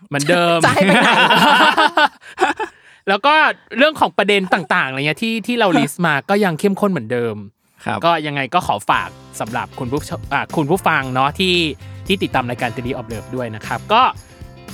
[0.08, 1.10] เหมือนเดิมจะให้ไปไหน
[3.08, 3.34] แล้วก็
[3.76, 7.36] เรื่องของประเด็นต่างๆอะไรเงี้ยที่ที่เรา list มาก็ยังเข้มข้นเหมือนเดิม
[7.84, 9.08] ครับก็ยังไงก็ขอฝาก
[9.40, 11.56] สำหรับคุณผู้ชมอ่าคุณผู้ฟังเนาะที่
[12.06, 14.02] ที่ติดตามรายการ Theory of Love ด้วยนะครับ ก็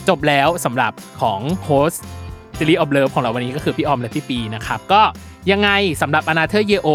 [0.08, 5.02] จบแล้วสำหรับของ host Theory of Love ของเราวันนี้ก็คือพี่ออมและพี่ปีย์นะครับก็
[5.50, 5.70] ยังไง
[6.02, 6.88] สำหรับ a n a t h e r Year O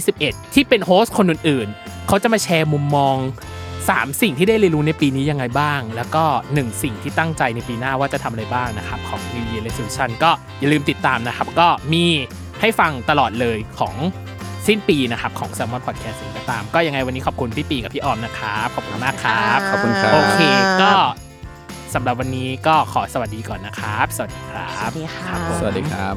[0.00, 3.16] 2021 ที่เป็นโฮสต์คนอื่นๆ เขาจะมาแชร์มุมมอง
[3.66, 12.04] 3 สิ่งที่ได้เรียนรู้ในปีนี้ยังไงบ้าง แล้วก็ 1 สิ่งที่ตั้งใจในปีหน้าว่าจะทำอะไรบ้างนะครับ ของ New Year Resolution ก็อย่าลืมติดตามนะครับ ก็มี
[12.60, 13.94] ให้ฟังตลอดเลยของ
[14.66, 20.40] สิ้นปีนะครับ ของ s ซ l m o n Podcast เองก็ตาม ก็ยังไงวันนี้ขอบคุณพี่ปีกับพี่ออมนะครับขอบคุณมากครับขอบคุณครับโอเค
[20.82, 20.92] ก็
[21.94, 26.16] สำหรับวันนี้ก็ขอสวัสดีก่อนนะครับ สวัสดีครัสวับสดีค่ะ สวัสดีครับ